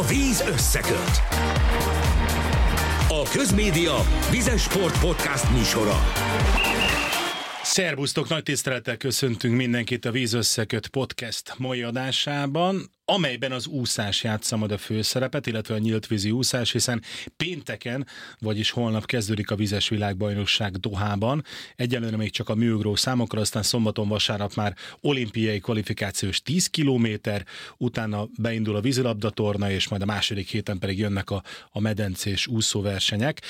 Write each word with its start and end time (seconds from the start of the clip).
A 0.00 0.04
víz 0.06 0.44
összeköt. 0.46 1.22
A 3.08 3.22
Közmédia 3.32 3.94
Vizes 4.30 4.62
Sport 4.62 4.98
Podcast 5.00 5.50
műsora. 5.50 6.02
Szerbusztok, 7.72 8.28
nagy 8.28 8.42
tisztelettel 8.42 8.96
köszöntünk 8.96 9.56
mindenkit 9.56 10.04
a 10.04 10.10
Víz 10.10 10.32
Összeköt 10.32 10.88
podcast 10.88 11.54
mai 11.58 11.82
adásában, 11.82 12.90
amelyben 13.04 13.52
az 13.52 13.66
úszás 13.66 14.22
játsza 14.22 14.56
majd 14.56 14.70
a 14.70 14.78
főszerepet, 14.78 15.46
illetve 15.46 15.74
a 15.74 15.78
nyílt 15.78 16.06
vízi 16.06 16.30
úszás, 16.30 16.72
hiszen 16.72 17.02
pénteken, 17.36 18.06
vagyis 18.38 18.70
holnap 18.70 19.06
kezdődik 19.06 19.50
a 19.50 19.54
vizes 19.54 19.88
világbajnokság 19.88 20.76
Dohában. 20.76 21.44
Egyelőre 21.76 22.16
még 22.16 22.30
csak 22.30 22.48
a 22.48 22.54
műugró 22.54 22.94
számokra, 22.94 23.40
aztán 23.40 23.62
szombaton, 23.62 24.08
vasárnap 24.08 24.54
már 24.54 24.76
olimpiai 25.00 25.58
kvalifikációs 25.58 26.42
10 26.42 26.66
kilométer, 26.66 27.46
utána 27.76 28.28
beindul 28.38 28.76
a 28.76 28.80
vízilabdatorna, 28.80 29.70
és 29.70 29.88
majd 29.88 30.02
a 30.02 30.06
második 30.06 30.48
héten 30.48 30.78
pedig 30.78 30.98
jönnek 30.98 31.30
a, 31.30 31.42
a 31.70 31.80
medencés 31.80 32.46
úszóversenyek 32.46 33.40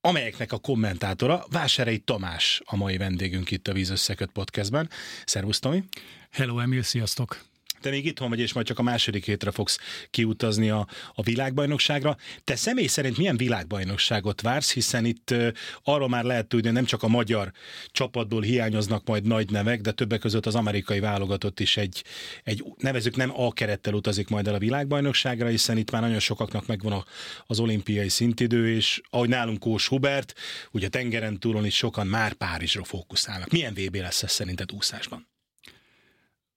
amelyeknek 0.00 0.52
a 0.52 0.58
kommentátora 0.58 1.44
Vásárei 1.50 1.98
Tamás 1.98 2.62
a 2.64 2.76
mai 2.76 2.96
vendégünk 2.96 3.50
itt 3.50 3.68
a 3.68 3.72
Víz 3.72 3.90
Összeköt 3.90 4.30
podcastben. 4.30 4.90
Szervusz, 5.24 5.58
Tomi! 5.58 5.84
Hello, 6.30 6.58
Emil, 6.58 6.82
sziasztok! 6.82 7.49
Te 7.80 7.90
még 7.90 8.06
itthon 8.06 8.28
vagy, 8.28 8.40
és 8.40 8.52
majd 8.52 8.66
csak 8.66 8.78
a 8.78 8.82
második 8.82 9.24
hétre 9.24 9.50
fogsz 9.50 9.78
kiutazni 10.10 10.70
a, 10.70 10.86
a 11.14 11.22
világbajnokságra. 11.22 12.16
Te 12.44 12.56
személy 12.56 12.86
szerint 12.86 13.16
milyen 13.16 13.36
világbajnokságot 13.36 14.40
vársz, 14.40 14.72
hiszen 14.72 15.04
itt 15.04 15.30
uh, 15.30 15.48
arról 15.82 16.08
már 16.08 16.24
lehet 16.24 16.46
tudni, 16.46 16.70
nem 16.70 16.84
csak 16.84 17.02
a 17.02 17.08
magyar 17.08 17.52
csapatból 17.90 18.42
hiányoznak 18.42 19.06
majd 19.06 19.26
nagy 19.26 19.50
nevek, 19.50 19.80
de 19.80 19.92
többek 19.92 20.20
között 20.20 20.46
az 20.46 20.54
amerikai 20.54 21.00
válogatott 21.00 21.60
is 21.60 21.76
egy, 21.76 22.04
egy 22.44 22.64
nevezük 22.78 23.16
nem 23.16 23.40
A 23.40 23.52
kerettel 23.52 23.94
utazik 23.94 24.28
majd 24.28 24.46
el 24.46 24.54
a 24.54 24.58
világbajnokságra, 24.58 25.48
hiszen 25.48 25.76
itt 25.76 25.90
már 25.90 26.02
nagyon 26.02 26.18
sokaknak 26.18 26.66
megvan 26.66 26.92
a, 26.92 27.04
az 27.46 27.60
olimpiai 27.60 28.08
szintidő, 28.08 28.74
és 28.74 29.00
ahogy 29.10 29.28
nálunk 29.28 29.58
Kós 29.58 29.88
Hubert, 29.88 30.34
ugye 30.70 30.88
tengeren 30.88 31.38
túlon 31.38 31.64
is 31.64 31.76
sokan 31.76 32.06
már 32.06 32.32
Párizsra 32.32 32.84
fókuszálnak. 32.84 33.50
Milyen 33.50 33.74
VB 33.74 33.94
lesz 33.94 34.22
ez 34.22 34.30
szerinted 34.30 34.72
úszásban? 34.72 35.29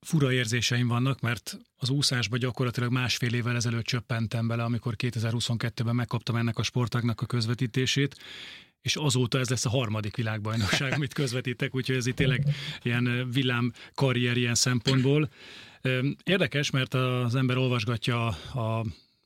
Fura 0.04 0.32
érzéseim 0.32 0.88
vannak, 0.88 1.20
mert 1.20 1.59
az 1.78 1.90
úszásba 1.90 2.38
gyakorlatilag 2.38 2.92
másfél 2.92 3.34
évvel 3.34 3.56
ezelőtt 3.56 3.86
csöppentem 3.86 4.48
bele, 4.48 4.64
amikor 4.64 4.96
2022-ben 4.98 5.96
megkaptam 5.96 6.36
ennek 6.36 6.58
a 6.58 6.64
sportágnak 6.64 7.22
a 7.22 7.26
közvetítését, 7.26 8.16
és 8.81 8.96
azóta 8.96 9.40
ez 9.40 9.50
lesz 9.50 9.66
a 9.66 9.70
harmadik 9.70 10.16
világbajnokság, 10.16 10.94
amit 10.94 11.14
közvetítek, 11.14 11.76
úgyhogy 11.76 11.96
ez 11.96 12.06
itt 12.06 12.16
tényleg 12.16 12.44
ilyen 12.81 13.30
villám 13.31 13.74
karrier 13.94 14.38
ilyen 14.38 14.56
szempontból. 14.56 15.30
Érdekes, 16.24 16.70
mert 16.70 16.94
az 16.94 17.36
ember 17.36 17.58
olvasgatja 17.58 18.28
a 18.28 18.86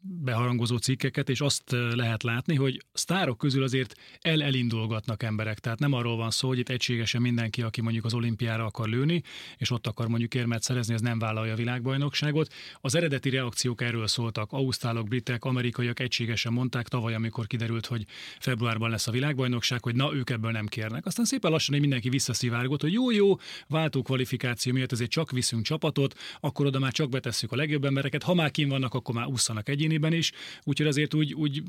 beharangozó 0.09 0.77
cikkeket, 0.77 1.29
és 1.29 1.41
azt 1.41 1.71
lehet 1.71 2.23
látni, 2.23 2.55
hogy 2.55 2.85
sztárok 2.93 3.37
közül 3.37 3.63
azért 3.63 3.95
el-elindulgatnak 4.21 5.23
emberek. 5.23 5.59
Tehát 5.59 5.79
nem 5.79 5.93
arról 5.93 6.15
van 6.15 6.31
szó, 6.31 6.47
hogy 6.47 6.59
itt 6.59 6.69
egységesen 6.69 7.21
mindenki, 7.21 7.61
aki 7.61 7.81
mondjuk 7.81 8.05
az 8.05 8.13
olimpiára 8.13 8.65
akar 8.65 8.87
lőni, 8.87 9.21
és 9.57 9.71
ott 9.71 9.87
akar 9.87 10.07
mondjuk 10.07 10.33
érmet 10.33 10.61
szerezni, 10.61 10.93
az 10.93 11.01
nem 11.01 11.19
vállalja 11.19 11.53
a 11.53 11.55
világbajnokságot. 11.55 12.53
Az 12.81 12.95
eredeti 12.95 13.29
reakciók 13.29 13.81
erről 13.81 14.07
szóltak. 14.07 14.51
Ausztrálok, 14.51 15.07
britek, 15.07 15.45
amerikaiak 15.45 15.99
egységesen 15.99 16.53
mondták 16.53 16.87
tavaly, 16.87 17.13
amikor 17.13 17.47
kiderült, 17.47 17.85
hogy 17.85 18.05
februárban 18.39 18.89
lesz 18.89 19.07
a 19.07 19.11
világbajnokság, 19.11 19.83
hogy 19.83 19.95
na, 19.95 20.13
ők 20.13 20.29
ebből 20.29 20.51
nem 20.51 20.65
kérnek. 20.65 21.05
Aztán 21.05 21.25
szépen 21.25 21.51
lassan 21.51 21.73
hogy 21.73 21.81
mindenki 21.81 22.09
visszaszivárgott, 22.09 22.81
hogy 22.81 22.93
jó, 22.93 23.11
jó, 23.11 23.35
váltó 23.67 24.01
kvalifikáció 24.01 24.73
miatt 24.73 24.91
ezért 24.91 25.09
csak 25.09 25.31
viszünk 25.31 25.63
csapatot, 25.63 26.19
akkor 26.39 26.65
oda 26.65 26.79
már 26.79 26.91
csak 26.91 27.09
betesszük 27.09 27.51
a 27.51 27.55
legjobb 27.55 27.85
embereket, 27.85 28.23
ha 28.23 28.33
már 28.33 28.51
kín 28.51 28.69
vannak, 28.69 28.93
akkor 28.93 29.15
már 29.15 29.25
úszanak 29.25 29.69
egyéni 29.69 29.96
egyéniben 29.97 30.13
is, 30.13 30.31
úgyhogy 30.63 30.87
azért 30.87 31.13
úgy, 31.13 31.33
úgy 31.33 31.63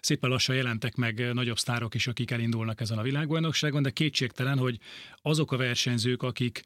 szépen 0.00 0.30
lassan 0.30 0.56
jelentek 0.56 0.94
meg 0.94 1.32
nagyobb 1.32 1.58
sztárok 1.58 1.94
is, 1.94 2.06
akik 2.06 2.30
elindulnak 2.30 2.80
ezen 2.80 2.98
a 2.98 3.02
világbajnokságon, 3.02 3.82
de 3.82 3.90
kétségtelen, 3.90 4.58
hogy 4.58 4.78
azok 5.22 5.52
a 5.52 5.56
versenyzők, 5.56 6.22
akik 6.22 6.62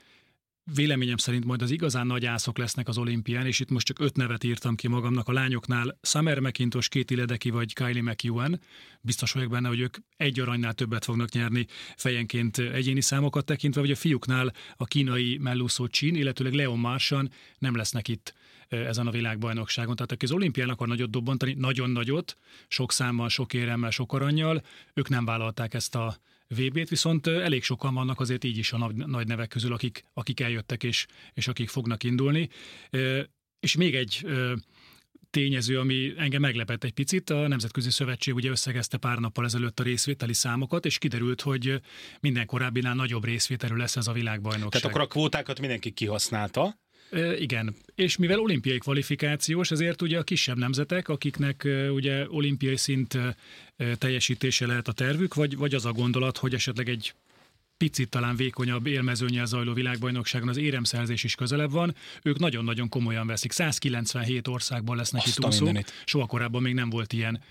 véleményem 0.74 1.16
szerint 1.16 1.44
majd 1.44 1.62
az 1.62 1.70
igazán 1.70 2.06
nagy 2.06 2.26
ászok 2.26 2.58
lesznek 2.58 2.88
az 2.88 2.98
olimpián, 2.98 3.46
és 3.46 3.60
itt 3.60 3.70
most 3.70 3.86
csak 3.86 3.98
öt 3.98 4.16
nevet 4.16 4.44
írtam 4.44 4.74
ki 4.74 4.88
magamnak 4.88 5.28
a 5.28 5.32
lányoknál, 5.32 5.98
Summer 6.02 6.38
McIntosh, 6.38 6.88
Katie 6.88 7.16
Ledeki 7.16 7.50
vagy 7.50 7.72
Kylie 7.72 8.02
McEwen. 8.02 8.60
Biztos 9.00 9.32
vagyok 9.32 9.50
benne, 9.50 9.68
hogy 9.68 9.80
ők 9.80 9.96
egy 10.16 10.40
aranynál 10.40 10.72
többet 10.72 11.04
fognak 11.04 11.30
nyerni 11.30 11.66
fejenként 11.96 12.58
egyéni 12.58 13.00
számokat 13.00 13.44
tekintve, 13.44 13.80
vagy 13.80 13.90
a 13.90 13.96
fiúknál 13.96 14.52
a 14.76 14.84
kínai 14.84 15.38
mellúszó 15.38 15.86
Csin, 15.86 16.14
illetőleg 16.14 16.52
Leon 16.52 16.78
Marsan 16.78 17.30
nem 17.58 17.76
lesznek 17.76 18.08
itt 18.08 18.34
ezen 18.70 19.06
a 19.06 19.10
világbajnokságon. 19.10 19.94
Tehát 19.94 20.12
aki 20.12 20.24
az 20.24 20.32
olimpián 20.32 20.68
akar 20.68 20.88
nagyot 20.88 21.10
dobbantani, 21.10 21.54
nagyon 21.58 21.90
nagyot, 21.90 22.36
sok 22.68 22.92
számmal, 22.92 23.28
sok 23.28 23.54
éremmel, 23.54 23.90
sok 23.90 24.12
aranyjal, 24.12 24.62
ők 24.94 25.08
nem 25.08 25.24
vállalták 25.24 25.74
ezt 25.74 25.94
a 25.94 26.16
VB-t, 26.48 26.88
viszont 26.88 27.26
elég 27.26 27.62
sokan 27.62 27.94
vannak 27.94 28.20
azért 28.20 28.44
így 28.44 28.58
is 28.58 28.72
a 28.72 28.92
nagy 29.06 29.26
nevek 29.26 29.48
közül, 29.48 29.72
akik, 29.72 30.04
akik 30.14 30.40
eljöttek 30.40 30.82
és, 30.82 31.06
és 31.34 31.48
akik 31.48 31.68
fognak 31.68 32.02
indulni. 32.02 32.48
És 33.60 33.76
még 33.76 33.94
egy 33.94 34.26
tényező, 35.30 35.78
ami 35.78 36.12
engem 36.16 36.40
meglepett 36.40 36.84
egy 36.84 36.92
picit. 36.92 37.30
A 37.30 37.48
Nemzetközi 37.48 37.90
Szövetség 37.90 38.34
ugye 38.34 38.50
összegezte 38.50 38.96
pár 38.96 39.18
nappal 39.18 39.44
ezelőtt 39.44 39.80
a 39.80 39.82
részvételi 39.82 40.32
számokat, 40.32 40.86
és 40.86 40.98
kiderült, 40.98 41.40
hogy 41.40 41.80
minden 42.20 42.46
korábbinál 42.46 42.94
nagyobb 42.94 43.24
részvételű 43.24 43.74
lesz 43.74 43.96
ez 43.96 44.06
a 44.06 44.12
világbajnokság. 44.12 44.70
Tehát 44.70 44.86
akkor 44.96 45.00
a 45.00 45.06
kvótákat 45.06 45.60
mindenki 45.60 45.90
kihasználta? 45.90 46.78
Igen, 47.38 47.74
és 47.94 48.16
mivel 48.16 48.38
olimpiai 48.38 48.78
kvalifikációs, 48.78 49.70
ezért 49.70 50.02
ugye 50.02 50.18
a 50.18 50.22
kisebb 50.22 50.58
nemzetek, 50.58 51.08
akiknek 51.08 51.68
ugye 51.90 52.26
olimpiai 52.28 52.76
szint 52.76 53.18
teljesítése 53.98 54.66
lehet 54.66 54.88
a 54.88 54.92
tervük, 54.92 55.34
vagy, 55.34 55.56
vagy 55.56 55.74
az 55.74 55.84
a 55.84 55.92
gondolat, 55.92 56.38
hogy 56.38 56.54
esetleg 56.54 56.88
egy 56.88 57.14
picit 57.76 58.08
talán 58.08 58.36
vékonyabb 58.36 58.86
élmezőnyel 58.86 59.46
zajló 59.46 59.72
világbajnokságon 59.72 60.48
az 60.48 60.56
éremszerzés 60.56 61.24
is 61.24 61.34
közelebb 61.34 61.70
van, 61.70 61.94
ők 62.22 62.38
nagyon-nagyon 62.38 62.88
komolyan 62.88 63.26
veszik. 63.26 63.52
197 63.52 64.48
országból 64.48 64.96
lesznek 64.96 65.22
Azt 65.24 65.38
itt 65.38 65.46
úszók, 65.46 65.78
soha 66.04 66.26
korábban 66.26 66.62
még 66.62 66.74
nem 66.74 66.90
volt 66.90 67.12
ilyen. 67.12 67.42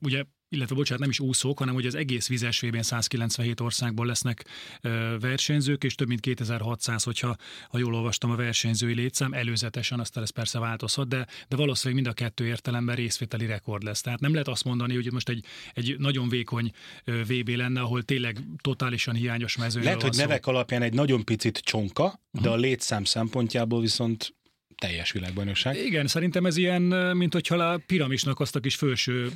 Ugye 0.00 0.24
illetve 0.48 0.74
bocsánat, 0.74 1.00
nem 1.00 1.10
is 1.10 1.20
úszók, 1.20 1.58
hanem 1.58 1.74
hogy 1.74 1.86
az 1.86 1.94
egész 1.94 2.28
vizes 2.28 2.60
vb 2.60 2.82
197 2.82 3.60
országból 3.60 4.06
lesznek 4.06 4.44
ö, 4.80 5.16
versenyzők, 5.20 5.84
és 5.84 5.94
több 5.94 6.08
mint 6.08 6.20
2600, 6.20 7.02
hogyha 7.02 7.36
ha 7.68 7.78
jól 7.78 7.94
olvastam 7.94 8.30
a 8.30 8.36
versenyzői 8.36 8.94
létszám, 8.94 9.32
előzetesen, 9.32 10.00
aztán 10.00 10.22
ez 10.22 10.30
persze 10.30 10.58
változhat, 10.58 11.08
de, 11.08 11.26
de 11.48 11.56
valószínűleg 11.56 12.04
mind 12.04 12.16
a 12.16 12.22
kettő 12.22 12.46
értelemben 12.46 12.96
részvételi 12.96 13.46
rekord 13.46 13.82
lesz. 13.82 14.00
Tehát 14.00 14.20
nem 14.20 14.32
lehet 14.32 14.48
azt 14.48 14.64
mondani, 14.64 14.94
hogy 14.94 15.12
most 15.12 15.28
egy, 15.28 15.44
egy 15.72 15.96
nagyon 15.98 16.28
vékony 16.28 16.72
VB 17.04 17.48
lenne, 17.48 17.80
ahol 17.80 18.02
tényleg 18.02 18.38
totálisan 18.60 19.14
hiányos 19.14 19.56
mezőnyről 19.56 19.94
Lehet, 19.94 20.02
hogy 20.08 20.16
nevek 20.16 20.46
alapján 20.46 20.82
egy 20.82 20.94
nagyon 20.94 21.24
picit 21.24 21.58
csonka, 21.58 22.20
de 22.30 22.48
a 22.48 22.56
létszám 22.56 23.04
szempontjából 23.04 23.80
viszont 23.80 24.35
teljes 24.76 25.12
világbajnokság. 25.12 25.76
Igen, 25.76 26.06
szerintem 26.06 26.46
ez 26.46 26.56
ilyen, 26.56 26.82
mint 27.16 27.32
hogyha 27.32 27.56
a 27.56 27.80
piramisnak 27.86 28.40
azt 28.40 28.56
a 28.56 28.60
kis 28.60 28.74
felső 28.74 29.30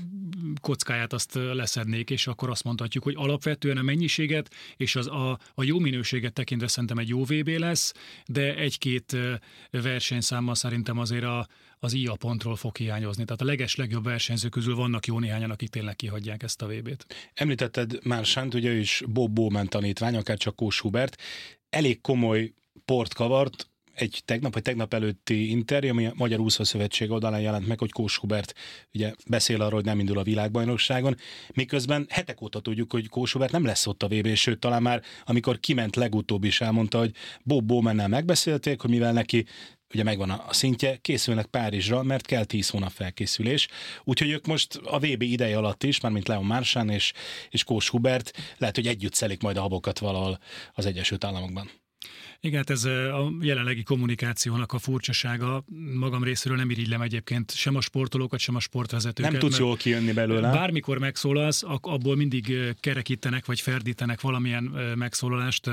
kockáját 0.61 1.13
azt 1.13 1.35
leszednék, 1.35 2.11
és 2.11 2.27
akkor 2.27 2.51
azt 2.51 2.65
mondhatjuk, 2.65 3.05
hogy 3.05 3.15
alapvetően 3.17 3.77
a 3.77 3.83
mennyiséget 3.83 4.51
és 4.77 4.97
az 4.97 5.07
a, 5.07 5.39
a 5.55 5.63
jó 5.63 5.79
minőséget 5.79 6.33
tekintve 6.33 6.69
szerintem 6.69 6.99
egy 6.99 7.09
jó 7.09 7.25
VB 7.25 7.49
lesz, 7.49 7.93
de 8.27 8.55
egy-két 8.55 9.17
versenyszámmal 9.71 10.55
szerintem 10.55 10.99
azért 10.99 11.25
a, 11.25 11.49
az 11.79 11.93
IA 11.93 12.15
pontról 12.15 12.57
fog 12.57 12.77
hiányozni. 12.77 13.25
Tehát 13.25 13.41
a 13.41 13.45
leges 13.45 13.77
legjobb 13.77 14.05
versenyző 14.05 14.49
közül 14.49 14.75
vannak 14.75 15.07
jó 15.07 15.19
néhányan, 15.19 15.51
akik 15.51 15.69
tényleg 15.69 15.97
kihagyják 15.97 16.43
ezt 16.43 16.63
a 16.63 16.67
VB-t. 16.67 17.31
Említetted 17.35 17.99
már 18.05 18.25
Sánt, 18.25 18.55
ugye 18.55 18.71
ő 18.71 18.79
is 18.79 19.03
Bob 19.09 19.33
Bowman 19.33 19.67
tanítvány, 19.67 20.17
akár 20.17 20.37
csak 20.37 20.57
Kós 20.57 20.81
Hubert. 20.81 21.23
Elég 21.71 22.01
komoly 22.01 22.53
port 22.85 23.15
kavart, 23.15 23.70
egy 24.01 24.23
tegnap 24.25 24.53
vagy 24.53 24.63
tegnap 24.63 24.95
előtti 24.95 25.51
interjú, 25.51 25.91
ami 25.91 26.07
a 26.07 26.13
Magyar 26.17 26.41
Úszó 26.41 26.65
Szövetség 26.65 27.11
oldalán 27.11 27.41
jelent 27.41 27.67
meg, 27.67 27.79
hogy 27.79 27.91
Kós 27.91 28.17
Hubert 28.17 28.55
ugye 28.95 29.13
beszél 29.27 29.61
arról, 29.61 29.75
hogy 29.75 29.85
nem 29.85 29.99
indul 29.99 30.19
a 30.19 30.23
világbajnokságon, 30.23 31.17
miközben 31.55 32.07
hetek 32.09 32.43
óta 32.43 32.61
tudjuk, 32.61 32.93
hogy 32.93 33.09
Kós 33.09 33.33
Hubert 33.33 33.53
nem 33.53 33.65
lesz 33.65 33.87
ott 33.87 34.03
a 34.03 34.09
VB, 34.09 34.35
sőt 34.35 34.59
talán 34.59 34.83
már 34.83 35.03
amikor 35.25 35.61
kiment 35.61 35.97
legutóbb 35.97 36.45
is 36.45 36.61
elmondta, 36.61 36.99
hogy 36.99 37.15
Bob 37.43 37.65
Bowmannel 37.65 38.09
megbeszélték, 38.09 38.81
hogy 38.81 38.91
mivel 38.91 39.13
neki 39.13 39.47
ugye 39.95 40.03
megvan 40.03 40.31
a 40.31 40.53
szintje, 40.53 40.97
készülnek 40.97 41.47
Párizsra, 41.47 42.03
mert 42.03 42.27
kell 42.27 42.45
10 42.45 42.69
hónap 42.69 42.91
felkészülés. 42.91 43.69
Úgyhogy 44.05 44.31
ők 44.31 44.47
most 44.47 44.75
a 44.85 44.99
VB 44.99 45.23
ideje 45.23 45.57
alatt 45.57 45.83
is, 45.83 46.01
már 46.01 46.13
mint 46.13 46.29
Leon 46.29 46.45
Marsán 46.45 46.89
és, 46.89 47.13
és 47.51 47.65
Kós 47.65 47.89
Hubert, 47.89 48.33
lehet, 48.59 48.75
hogy 48.75 48.87
együtt 48.87 49.15
szelik 49.15 49.43
majd 49.43 49.57
a 49.57 49.61
habokat 49.61 49.99
valahol 49.99 50.39
az 50.75 50.87
Egyesült 50.87 51.25
Államokban. 51.25 51.71
Igen, 52.41 52.57
hát 52.57 52.71
ez 52.71 52.85
a 52.85 53.33
jelenlegi 53.41 53.83
kommunikációnak 53.83 54.73
a 54.73 54.79
furcsasága. 54.79 55.65
Magam 55.95 56.25
részéről 56.25 56.57
nem 56.57 56.71
irigylem 56.71 57.01
egyébként 57.01 57.55
sem 57.55 57.77
a 57.77 57.81
sportolókat, 57.81 58.41
sem 58.41 58.55
a 58.55 58.61
sportvezetőket. 58.61 59.31
Nem 59.31 59.41
tudsz 59.41 59.59
jól 59.59 59.77
kijönni 59.77 60.13
belőle. 60.13 60.51
Bármikor 60.51 60.99
megszólalsz, 60.99 61.63
abból 61.81 62.17
mindig 62.17 62.75
kerekítenek, 62.81 63.47
vagy 63.47 63.61
ferdítenek 63.61 64.21
valamilyen 64.21 64.63
megszólalást 64.95 65.71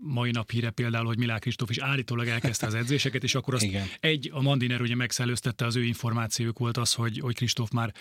mai 0.00 0.30
nap 0.30 0.50
híre 0.50 0.70
például, 0.70 1.06
hogy 1.06 1.18
Milák 1.18 1.40
Kristóf 1.40 1.70
is 1.70 1.78
állítólag 1.78 2.26
elkezdte 2.26 2.66
az 2.66 2.74
edzéseket, 2.74 3.22
és 3.22 3.34
akkor 3.34 3.54
azt 3.54 3.62
Igen. 3.62 3.86
egy, 4.00 4.30
a 4.32 4.42
Mandiner 4.42 4.80
ugye 4.80 4.94
megszellőztette 4.94 5.66
az 5.66 5.76
ő 5.76 5.84
információk 5.84 6.58
volt 6.58 6.76
az, 6.76 6.94
hogy, 6.94 7.18
hogy 7.20 7.34
Kristóf 7.34 7.70
már 7.70 7.92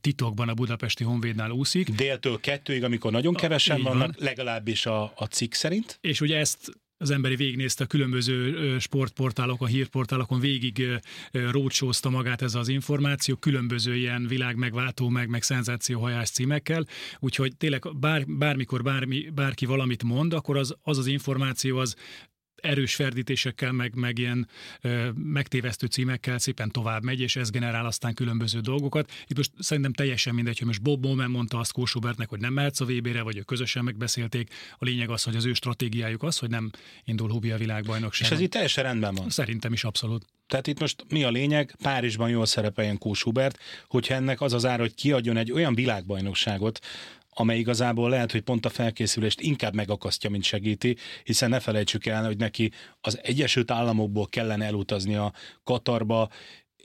titokban 0.00 0.48
a 0.48 0.54
budapesti 0.54 1.04
Honvédnál 1.04 1.50
úszik. 1.50 1.90
Déltől 1.90 2.40
kettőig, 2.40 2.84
amikor 2.84 3.12
nagyon 3.12 3.34
kevesen 3.34 3.82
vannak, 3.82 3.98
van. 3.98 4.14
legalábbis 4.18 4.86
a, 4.86 5.12
a 5.16 5.24
cikk 5.24 5.52
szerint. 5.52 5.98
És 6.00 6.20
ugye 6.20 6.38
ezt 6.38 6.72
az 6.98 7.10
emberi 7.10 7.36
végignézte 7.36 7.84
a 7.84 7.86
különböző 7.86 8.78
sportportálokon, 8.78 9.68
hírportálokon, 9.68 10.40
végig 10.40 10.86
rócsózta 11.32 12.10
magát 12.10 12.42
ez 12.42 12.54
az 12.54 12.68
információ, 12.68 13.36
különböző 13.36 13.96
ilyen 13.96 14.26
világ 14.26 14.56
megváltó, 14.56 15.08
meg, 15.08 15.28
meg 15.28 15.42
szenzációhajás 15.42 16.30
címekkel, 16.30 16.86
úgyhogy 17.18 17.56
tényleg 17.56 17.96
bár, 17.96 18.24
bármikor 18.26 18.82
bármi, 18.82 19.30
bárki 19.34 19.66
valamit 19.66 20.02
mond, 20.02 20.32
akkor 20.32 20.56
az, 20.56 20.76
az 20.82 20.98
az 20.98 21.06
információ 21.06 21.78
az 21.78 21.96
erős 22.62 22.94
ferdítésekkel, 22.94 23.72
meg, 23.72 23.94
meg 23.94 24.18
ilyen 24.18 24.48
ö, 24.80 25.08
megtévesztő 25.14 25.86
címekkel 25.86 26.38
szépen 26.38 26.70
tovább 26.70 27.02
megy, 27.02 27.20
és 27.20 27.36
ez 27.36 27.50
generál 27.50 27.86
aztán 27.86 28.14
különböző 28.14 28.60
dolgokat. 28.60 29.10
Itt 29.26 29.36
most 29.36 29.50
szerintem 29.58 29.92
teljesen 29.92 30.34
mindegy, 30.34 30.58
hogy 30.58 30.66
most 30.66 30.82
Bob 30.82 31.00
Bowman 31.00 31.30
mondta 31.30 31.58
azt 31.58 31.72
Kósubertnek, 31.72 32.28
hogy 32.28 32.40
nem 32.40 32.52
mehetsz 32.52 32.80
a 32.80 32.84
VB-re, 32.84 33.22
vagy 33.22 33.36
ők 33.36 33.46
közösen 33.46 33.84
megbeszélték. 33.84 34.54
A 34.78 34.84
lényeg 34.84 35.10
az, 35.10 35.22
hogy 35.22 35.36
az 35.36 35.44
ő 35.44 35.52
stratégiájuk 35.52 36.22
az, 36.22 36.38
hogy 36.38 36.50
nem 36.50 36.70
indul 37.04 37.30
Hubi 37.30 37.50
a 37.50 37.56
világbajnokság. 37.56 38.28
És 38.28 38.34
ez 38.36 38.40
itt 38.40 38.50
teljesen 38.50 38.84
rendben 38.84 39.14
van. 39.14 39.30
Szerintem 39.30 39.72
is 39.72 39.84
abszolút. 39.84 40.24
Tehát 40.46 40.66
itt 40.66 40.80
most 40.80 41.04
mi 41.08 41.24
a 41.24 41.30
lényeg? 41.30 41.74
Párizsban 41.82 42.28
jól 42.28 42.46
szerepeljen 42.46 42.98
Kós 42.98 43.22
Hubert, 43.22 43.58
hogyha 43.88 44.14
ennek 44.14 44.40
az 44.40 44.52
az 44.52 44.64
ára, 44.64 44.82
hogy 44.82 44.94
kiadjon 44.94 45.36
egy 45.36 45.52
olyan 45.52 45.74
világbajnokságot, 45.74 46.80
amely 47.34 47.58
igazából 47.58 48.10
lehet, 48.10 48.32
hogy 48.32 48.40
pont 48.40 48.66
a 48.66 48.70
felkészülést 48.70 49.40
inkább 49.40 49.74
megakasztja, 49.74 50.30
mint 50.30 50.44
segíti, 50.44 50.96
hiszen 51.24 51.48
ne 51.48 51.60
felejtsük 51.60 52.06
el, 52.06 52.24
hogy 52.24 52.36
neki 52.36 52.72
az 53.00 53.18
Egyesült 53.22 53.70
Államokból 53.70 54.28
kellene 54.28 54.64
elutazni 54.64 55.14
a 55.14 55.32
Katarba, 55.64 56.28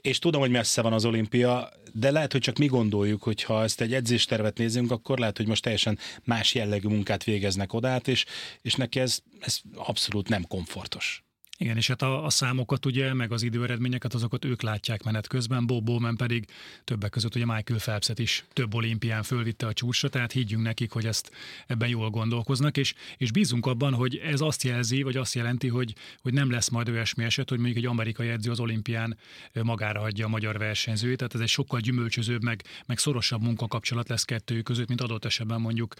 és 0.00 0.18
tudom, 0.18 0.40
hogy 0.40 0.50
messze 0.50 0.82
van 0.82 0.92
az 0.92 1.04
olimpia, 1.04 1.70
de 1.92 2.10
lehet, 2.10 2.32
hogy 2.32 2.40
csak 2.40 2.58
mi 2.58 2.66
gondoljuk, 2.66 3.22
hogy 3.22 3.42
ha 3.42 3.62
ezt 3.62 3.80
egy 3.80 3.94
edzéstervet 3.94 4.58
nézünk, 4.58 4.90
akkor 4.90 5.18
lehet, 5.18 5.36
hogy 5.36 5.46
most 5.46 5.62
teljesen 5.62 5.98
más 6.24 6.54
jellegű 6.54 6.88
munkát 6.88 7.24
végeznek 7.24 7.72
odát, 7.72 8.08
és, 8.08 8.24
és 8.62 8.74
neki 8.74 9.00
ez, 9.00 9.18
ez 9.40 9.60
abszolút 9.74 10.28
nem 10.28 10.46
komfortos. 10.46 11.24
Igen, 11.60 11.76
és 11.76 11.88
hát 11.88 12.02
a, 12.02 12.24
a 12.24 12.30
számokat 12.30 12.86
ugye, 12.86 13.14
meg 13.14 13.32
az 13.32 13.42
időeredményeket, 13.42 14.14
azokat 14.14 14.44
ők 14.44 14.62
látják 14.62 15.02
menet 15.02 15.26
közben, 15.26 15.66
Bob 15.66 15.84
Bowman 15.84 16.16
pedig 16.16 16.46
többek 16.84 17.10
között 17.10 17.34
ugye 17.34 17.44
Michael 17.44 17.78
Phelpset 17.78 18.18
is 18.18 18.44
több 18.52 18.74
olimpián 18.74 19.22
fölvitte 19.22 19.66
a 19.66 19.72
csúcsra, 19.72 20.08
tehát 20.08 20.32
higgyünk 20.32 20.62
nekik, 20.62 20.92
hogy 20.92 21.06
ezt 21.06 21.30
ebben 21.66 21.88
jól 21.88 22.10
gondolkoznak, 22.10 22.76
és, 22.76 22.94
és 23.16 23.30
bízunk 23.32 23.66
abban, 23.66 23.94
hogy 23.94 24.16
ez 24.16 24.40
azt 24.40 24.62
jelzi, 24.62 25.02
vagy 25.02 25.16
azt 25.16 25.34
jelenti, 25.34 25.68
hogy, 25.68 25.94
hogy 26.22 26.32
nem 26.32 26.50
lesz 26.50 26.68
majd 26.68 26.88
olyasmi 26.88 27.24
eset, 27.24 27.48
hogy 27.48 27.58
mondjuk 27.58 27.78
egy 27.84 27.90
amerikai 27.90 28.28
edző 28.28 28.50
az 28.50 28.60
olimpián 28.60 29.18
magára 29.62 30.00
hagyja 30.00 30.26
a 30.26 30.28
magyar 30.28 30.58
versenyzőjét, 30.58 31.16
tehát 31.16 31.34
ez 31.34 31.40
egy 31.40 31.48
sokkal 31.48 31.80
gyümölcsözőbb, 31.80 32.42
meg, 32.42 32.64
meg 32.86 32.98
szorosabb 32.98 33.42
munkakapcsolat 33.42 34.08
lesz 34.08 34.24
kettőjük 34.24 34.64
között, 34.64 34.88
mint 34.88 35.00
adott 35.00 35.24
esetben 35.24 35.60
mondjuk 35.60 35.94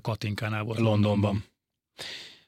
Katinkánál 0.00 0.62
volt 0.62 0.78
Londonban. 0.78 1.10
Londonban. 1.10 1.54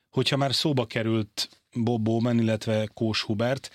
Hogyha 0.08 0.37
már 0.37 0.55
szóba 0.55 0.87
került 0.87 1.49
Bob 1.72 2.02
Bowman, 2.02 2.38
illetve 2.38 2.88
Kós 2.94 3.22
Hubert, 3.22 3.70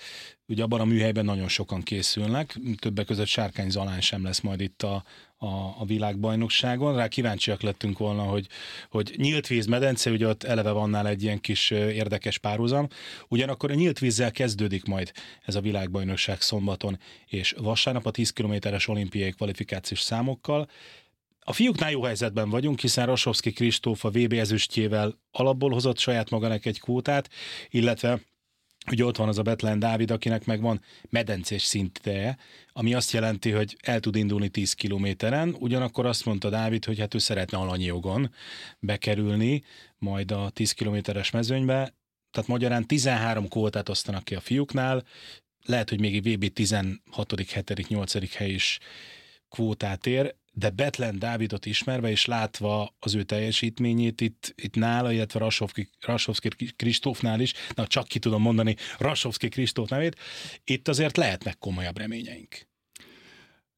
ugye 0.48 0.62
abban 0.62 0.80
a 0.80 0.84
műhelyben 0.84 1.24
nagyon 1.24 1.48
sokan 1.48 1.82
készülnek, 1.82 2.56
többek 2.78 3.06
között 3.06 3.26
Sárkány 3.26 3.70
Zalán 3.70 4.00
sem 4.00 4.24
lesz 4.24 4.40
majd 4.40 4.60
itt 4.60 4.82
a, 4.82 5.04
a, 5.36 5.46
a 5.78 5.84
világbajnokságon. 5.86 6.96
Rá 6.96 7.08
kíváncsiak 7.08 7.62
lettünk 7.62 7.98
volna, 7.98 8.22
hogy, 8.22 8.46
hogy 8.90 9.14
nyílt 9.16 9.46
víz 9.46 9.66
medence, 9.66 10.10
ugye 10.10 10.28
ott 10.28 10.42
eleve 10.42 10.70
vannál 10.70 11.08
egy 11.08 11.22
ilyen 11.22 11.40
kis 11.40 11.70
érdekes 11.70 12.38
párhuzam. 12.38 12.88
Ugyanakkor 13.28 13.70
a 13.70 13.74
nyílt 13.74 13.98
vízzel 13.98 14.30
kezdődik 14.30 14.84
majd 14.84 15.12
ez 15.44 15.54
a 15.54 15.60
világbajnokság 15.60 16.40
szombaton 16.40 16.98
és 17.26 17.54
vasárnap 17.58 18.06
a 18.06 18.10
10 18.10 18.30
kilométeres 18.30 18.88
olimpiai 18.88 19.30
kvalifikációs 19.30 20.00
számokkal. 20.00 20.68
A 21.46 21.52
fiúknál 21.52 21.90
jó 21.90 22.02
helyzetben 22.02 22.50
vagyunk, 22.50 22.80
hiszen 22.80 23.06
Rasovszki 23.06 23.52
Kristóf 23.52 24.04
a 24.04 24.10
VB 24.10 24.32
ezüstjével 24.32 25.18
alapból 25.30 25.70
hozott 25.70 25.98
saját 25.98 26.30
magának 26.30 26.66
egy 26.66 26.80
kvótát, 26.80 27.30
illetve 27.68 28.20
Ugye 28.90 29.04
ott 29.04 29.16
van 29.16 29.28
az 29.28 29.38
a 29.38 29.42
Betlen 29.42 29.78
Dávid, 29.78 30.10
akinek 30.10 30.44
meg 30.44 30.60
van 30.60 30.80
medencés 31.10 31.62
szinte, 31.62 32.38
ami 32.72 32.94
azt 32.94 33.12
jelenti, 33.12 33.50
hogy 33.50 33.76
el 33.82 34.00
tud 34.00 34.16
indulni 34.16 34.48
10 34.48 34.72
kilométeren, 34.72 35.56
ugyanakkor 35.58 36.06
azt 36.06 36.24
mondta 36.24 36.50
Dávid, 36.50 36.84
hogy 36.84 36.98
hát 36.98 37.14
ő 37.14 37.18
szeretne 37.18 37.58
alanyi 37.58 37.84
jogon 37.84 38.34
bekerülni 38.78 39.62
majd 39.98 40.30
a 40.30 40.50
10 40.50 40.72
kilométeres 40.72 41.30
mezőnybe, 41.30 41.94
tehát 42.30 42.48
magyarán 42.48 42.86
13 42.86 43.48
kvótát 43.48 43.88
osztanak 43.88 44.24
ki 44.24 44.34
a 44.34 44.40
fiúknál, 44.40 45.04
lehet, 45.62 45.88
hogy 45.88 46.00
még 46.00 46.14
egy 46.14 46.34
VB 46.34 46.52
16., 46.52 47.34
7., 47.52 47.88
8. 47.88 48.34
hely 48.34 48.50
is 48.50 48.78
kvótát 49.48 50.06
ér, 50.06 50.34
de 50.54 50.70
Betlen 50.70 51.18
Dávidot 51.18 51.66
ismerve 51.66 52.10
és 52.10 52.24
látva 52.24 52.94
az 52.98 53.14
ő 53.14 53.22
teljesítményét 53.22 54.20
itt, 54.20 54.52
itt 54.56 54.74
nála, 54.74 55.12
illetve 55.12 55.38
Rasovski, 55.38 55.88
Rasovski 56.00 56.48
Kristófnál 56.76 57.40
is, 57.40 57.52
na 57.74 57.86
csak 57.86 58.08
ki 58.08 58.18
tudom 58.18 58.42
mondani 58.42 58.76
Rasovski 58.98 59.48
Kristóf 59.48 59.88
nevét, 59.88 60.16
itt 60.64 60.88
azért 60.88 61.16
lehetnek 61.16 61.58
komolyabb 61.58 61.98
reményeink. 61.98 62.66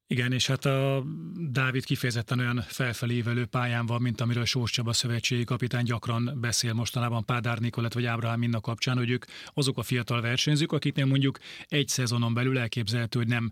Igen, 0.09 0.31
és 0.31 0.47
hát 0.47 0.65
a 0.65 1.03
Dávid 1.49 1.85
kifejezetten 1.85 2.39
olyan 2.39 2.63
felfelévelő 2.67 3.45
pályán 3.45 3.85
van, 3.85 4.01
mint 4.01 4.21
amiről 4.21 4.45
Sós 4.45 4.71
Csaba 4.71 4.93
szövetségi 4.93 5.43
kapitány 5.43 5.83
gyakran 5.83 6.37
beszél 6.41 6.73
mostanában 6.73 7.25
Pádár 7.25 7.59
Nikolett 7.59 7.93
vagy 7.93 8.05
Ábrahám 8.05 8.39
Minna 8.39 8.59
kapcsán, 8.59 8.97
hogy 8.97 9.09
ők 9.09 9.25
azok 9.53 9.77
a 9.77 9.83
fiatal 9.83 10.21
versenyzők, 10.21 10.71
akiknél 10.71 11.05
mondjuk 11.05 11.39
egy 11.67 11.87
szezonon 11.87 12.33
belül 12.33 12.59
elképzelhető, 12.59 13.19
hogy 13.19 13.27
nem 13.27 13.51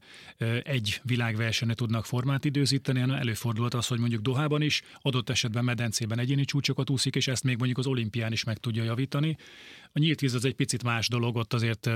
egy 0.63 0.99
világversenyre 1.03 1.73
tudnak 1.73 2.05
formát 2.05 2.45
időzíteni, 2.45 2.99
hanem 2.99 3.15
előfordulhat 3.15 3.73
az, 3.73 3.87
hogy 3.87 3.99
mondjuk 3.99 4.21
Dohában 4.21 4.61
is, 4.61 4.81
adott 5.01 5.29
esetben 5.29 5.63
medencében 5.63 6.19
egyéni 6.19 6.45
csúcsokat 6.45 6.89
úszik, 6.89 7.15
és 7.15 7.27
ezt 7.27 7.43
még 7.43 7.57
mondjuk 7.57 7.77
az 7.77 7.85
olimpián 7.85 8.31
is 8.31 8.43
meg 8.43 8.57
tudja 8.57 8.83
javítani. 8.83 9.37
A 9.97 9.99
nyílt 9.99 10.19
víz 10.19 10.33
az 10.33 10.45
egy 10.45 10.53
picit 10.53 10.83
más 10.83 11.07
dolog, 11.07 11.35
ott 11.35 11.53
azért 11.53 11.89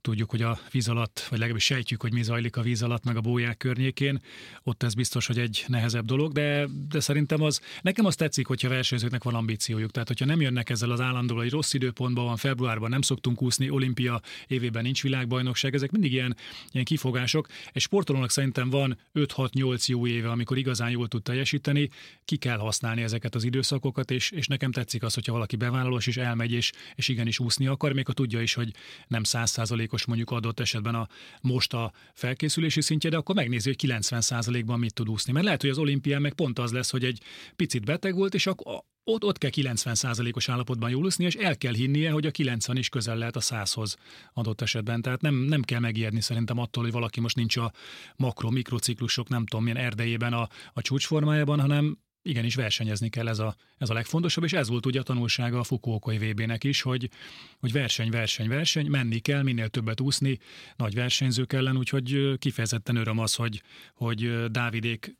tudjuk, 0.00 0.30
hogy 0.30 0.42
a 0.42 0.58
víz 0.70 0.88
alatt, 0.88 1.20
vagy 1.20 1.38
legalábbis 1.38 1.64
sejtjük, 1.64 2.02
hogy 2.02 2.12
mi 2.12 2.22
zajlik 2.22 2.56
a 2.56 2.62
víz 2.62 2.82
alatt, 2.82 3.04
meg 3.04 3.16
a 3.16 3.20
bóják 3.20 3.56
környékén. 3.56 4.20
Ott 4.62 4.82
ez 4.82 4.94
biztos, 4.94 5.26
hogy 5.26 5.38
egy 5.38 5.64
nehezebb 5.66 6.04
dolog, 6.04 6.32
de, 6.32 6.68
de 6.88 7.00
szerintem 7.00 7.42
az, 7.42 7.60
nekem 7.82 8.04
az 8.04 8.14
tetszik, 8.14 8.46
hogyha 8.46 8.68
versenyzőknek 8.68 9.22
van 9.22 9.34
ambíciójuk. 9.34 9.90
Tehát, 9.90 10.08
hogyha 10.08 10.24
nem 10.24 10.40
jönnek 10.40 10.70
ezzel 10.70 10.90
az 10.90 11.00
állandóval, 11.00 11.42
hogy 11.42 11.52
rossz 11.52 11.74
időpontban 11.74 12.24
van, 12.24 12.36
februárban 12.36 12.90
nem 12.90 13.02
szoktunk 13.02 13.42
úszni, 13.42 13.70
olimpia 13.70 14.20
évében 14.46 14.82
nincs 14.82 15.02
világbajnokság, 15.02 15.74
ezek 15.74 15.90
mindig 15.90 16.12
ilyen, 16.12 16.36
ilyen 16.70 16.84
kifogások. 16.84 17.48
Egy 17.72 17.82
sportolónak 17.82 18.30
szerintem 18.30 18.70
van 18.70 18.98
5-6-8 19.14 19.84
jó 19.84 20.06
éve, 20.06 20.30
amikor 20.30 20.58
igazán 20.58 20.90
jól 20.90 21.08
tud 21.08 21.22
teljesíteni, 21.22 21.90
ki 22.24 22.36
kell 22.36 22.58
használni 22.58 23.02
ezeket 23.02 23.34
az 23.34 23.44
időszakokat, 23.44 24.10
és, 24.10 24.30
és 24.30 24.46
nekem 24.46 24.72
tetszik 24.72 25.02
az, 25.02 25.14
hogyha 25.14 25.32
valaki 25.32 25.56
bevállalós 25.56 26.06
és 26.06 26.16
elmegy, 26.16 26.52
és, 26.52 26.72
és 26.94 27.08
igen 27.08 27.28
is 27.30 27.38
úszni 27.38 27.66
akar, 27.66 27.92
még 27.92 28.06
ha 28.06 28.12
tudja 28.12 28.40
is, 28.40 28.54
hogy 28.54 28.74
nem 29.06 29.22
százszázalékos 29.22 30.04
mondjuk 30.04 30.30
adott 30.30 30.60
esetben 30.60 30.94
a 30.94 31.08
most 31.40 31.74
a 31.74 31.92
felkészülési 32.14 32.80
szintje, 32.80 33.10
de 33.10 33.16
akkor 33.16 33.34
megnézi, 33.34 33.68
hogy 33.68 33.78
90 33.78 34.20
százalékban 34.20 34.78
mit 34.78 34.94
tud 34.94 35.08
úszni. 35.08 35.32
Mert 35.32 35.44
lehet, 35.44 35.60
hogy 35.60 35.70
az 35.70 35.78
olimpián 35.78 36.20
meg 36.20 36.32
pont 36.32 36.58
az 36.58 36.72
lesz, 36.72 36.90
hogy 36.90 37.04
egy 37.04 37.22
picit 37.56 37.84
beteg 37.84 38.14
volt, 38.14 38.34
és 38.34 38.46
akkor 38.46 38.82
ott, 39.04 39.24
ott 39.24 39.38
kell 39.38 39.50
90%-os 39.54 40.48
állapotban 40.48 40.90
jól 40.90 41.04
úszni, 41.04 41.24
és 41.24 41.34
el 41.34 41.56
kell 41.56 41.74
hinnie, 41.74 42.10
hogy 42.10 42.26
a 42.26 42.30
90 42.30 42.76
is 42.76 42.88
közel 42.88 43.16
lehet 43.16 43.36
a 43.36 43.40
100-hoz 43.40 43.96
adott 44.32 44.60
esetben. 44.60 45.02
Tehát 45.02 45.20
nem, 45.20 45.34
nem 45.34 45.62
kell 45.62 45.80
megijedni 45.80 46.20
szerintem 46.20 46.58
attól, 46.58 46.82
hogy 46.82 46.92
valaki 46.92 47.20
most 47.20 47.36
nincs 47.36 47.56
a 47.56 47.72
makro-mikrociklusok, 48.16 49.28
nem 49.28 49.46
tudom 49.46 49.64
milyen 49.64 49.78
erdejében 49.78 50.32
a, 50.32 50.48
a 50.72 50.82
csúcsformájában, 50.82 51.60
hanem 51.60 51.98
igenis 52.22 52.54
versenyezni 52.54 53.08
kell, 53.08 53.28
ez 53.28 53.38
a, 53.38 53.56
ez 53.78 53.90
a 53.90 53.94
legfontosabb, 53.94 54.44
és 54.44 54.52
ez 54.52 54.68
volt 54.68 54.86
ugye 54.86 55.00
a 55.00 55.02
tanulsága 55.02 55.58
a 55.58 55.64
Fukuokai 55.64 56.18
VB-nek 56.18 56.64
is, 56.64 56.82
hogy, 56.82 57.10
hogy 57.58 57.72
verseny, 57.72 58.10
verseny, 58.10 58.48
verseny, 58.48 58.86
menni 58.86 59.18
kell, 59.18 59.42
minél 59.42 59.68
többet 59.68 60.00
úszni, 60.00 60.38
nagy 60.76 60.94
versenyzők 60.94 61.52
ellen, 61.52 61.76
úgyhogy 61.76 62.38
kifejezetten 62.38 62.96
öröm 62.96 63.18
az, 63.18 63.34
hogy, 63.34 63.62
hogy 63.94 64.50
Dávidék 64.50 65.18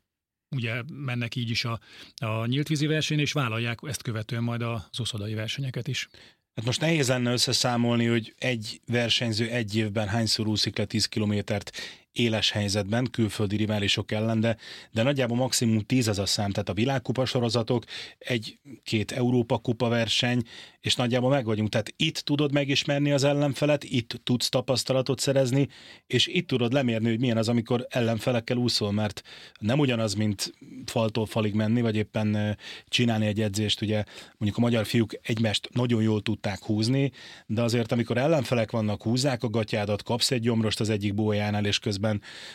ugye 0.55 0.81
mennek 0.93 1.35
így 1.35 1.49
is 1.49 1.65
a, 1.65 1.79
a 2.15 2.45
nyílt 2.45 2.67
vízi 2.67 2.85
verseny, 2.85 3.19
és 3.19 3.31
vállalják 3.31 3.79
ezt 3.83 4.01
követően 4.01 4.43
majd 4.43 4.61
az 4.61 4.99
uszodai 4.99 5.33
versenyeket 5.33 5.87
is. 5.87 6.09
Hát 6.55 6.65
most 6.65 6.81
nehéz 6.81 7.07
lenne 7.07 7.31
összeszámolni, 7.31 8.05
hogy 8.05 8.33
egy 8.37 8.81
versenyző 8.85 9.49
egy 9.49 9.75
évben 9.75 10.07
hányszor 10.07 10.47
úszik 10.47 10.77
le 10.77 10.85
10 10.85 11.05
kilométert. 11.05 11.71
Éles 12.11 12.51
helyzetben, 12.51 13.07
külföldi 13.11 13.55
riválisok 13.55 14.11
ellen, 14.11 14.39
de, 14.39 14.57
de 14.91 15.03
nagyjából 15.03 15.37
maximum 15.37 15.79
tíz 15.79 16.07
az 16.07 16.19
a 16.19 16.25
szám, 16.25 16.51
tehát 16.51 16.69
a 16.69 16.73
világkupa 16.73 17.25
sorozatok, 17.25 17.83
egy-két 18.17 19.11
Európa 19.11 19.57
kupa 19.57 19.87
verseny, 19.87 20.41
és 20.81 20.95
nagyjából 20.95 21.29
meg 21.29 21.45
vagyunk. 21.45 21.69
Tehát 21.69 21.93
itt 21.95 22.17
tudod 22.17 22.51
megismerni 22.51 23.11
az 23.11 23.23
ellenfelet, 23.23 23.83
itt 23.83 24.19
tudsz 24.23 24.49
tapasztalatot 24.49 25.19
szerezni, 25.19 25.67
és 26.07 26.27
itt 26.27 26.47
tudod 26.47 26.73
lemérni, 26.73 27.09
hogy 27.09 27.19
milyen 27.19 27.37
az, 27.37 27.49
amikor 27.49 27.85
ellenfelekkel 27.89 28.57
úszol, 28.57 28.91
mert 28.91 29.21
nem 29.59 29.79
ugyanaz, 29.79 30.13
mint 30.13 30.53
faltól 30.85 31.25
falig 31.25 31.53
menni, 31.53 31.81
vagy 31.81 31.95
éppen 31.95 32.57
csinálni 32.87 33.25
egy 33.25 33.41
edzést, 33.41 33.81
ugye 33.81 34.03
mondjuk 34.37 34.57
a 34.57 34.61
magyar 34.61 34.85
fiúk 34.85 35.13
egymást 35.21 35.69
nagyon 35.73 36.01
jól 36.01 36.21
tudták 36.21 36.63
húzni, 36.63 37.11
de 37.45 37.61
azért 37.61 37.91
amikor 37.91 38.17
ellenfelek 38.17 38.71
vannak, 38.71 39.03
húzzák 39.03 39.43
a 39.43 39.49
gatyádat, 39.49 40.03
kapsz 40.03 40.31
egy 40.31 40.41
gyomrost 40.41 40.79
az 40.79 40.89
egyik 40.89 41.13
bójánál, 41.13 41.65
és 41.65 41.79
közben 41.79 42.00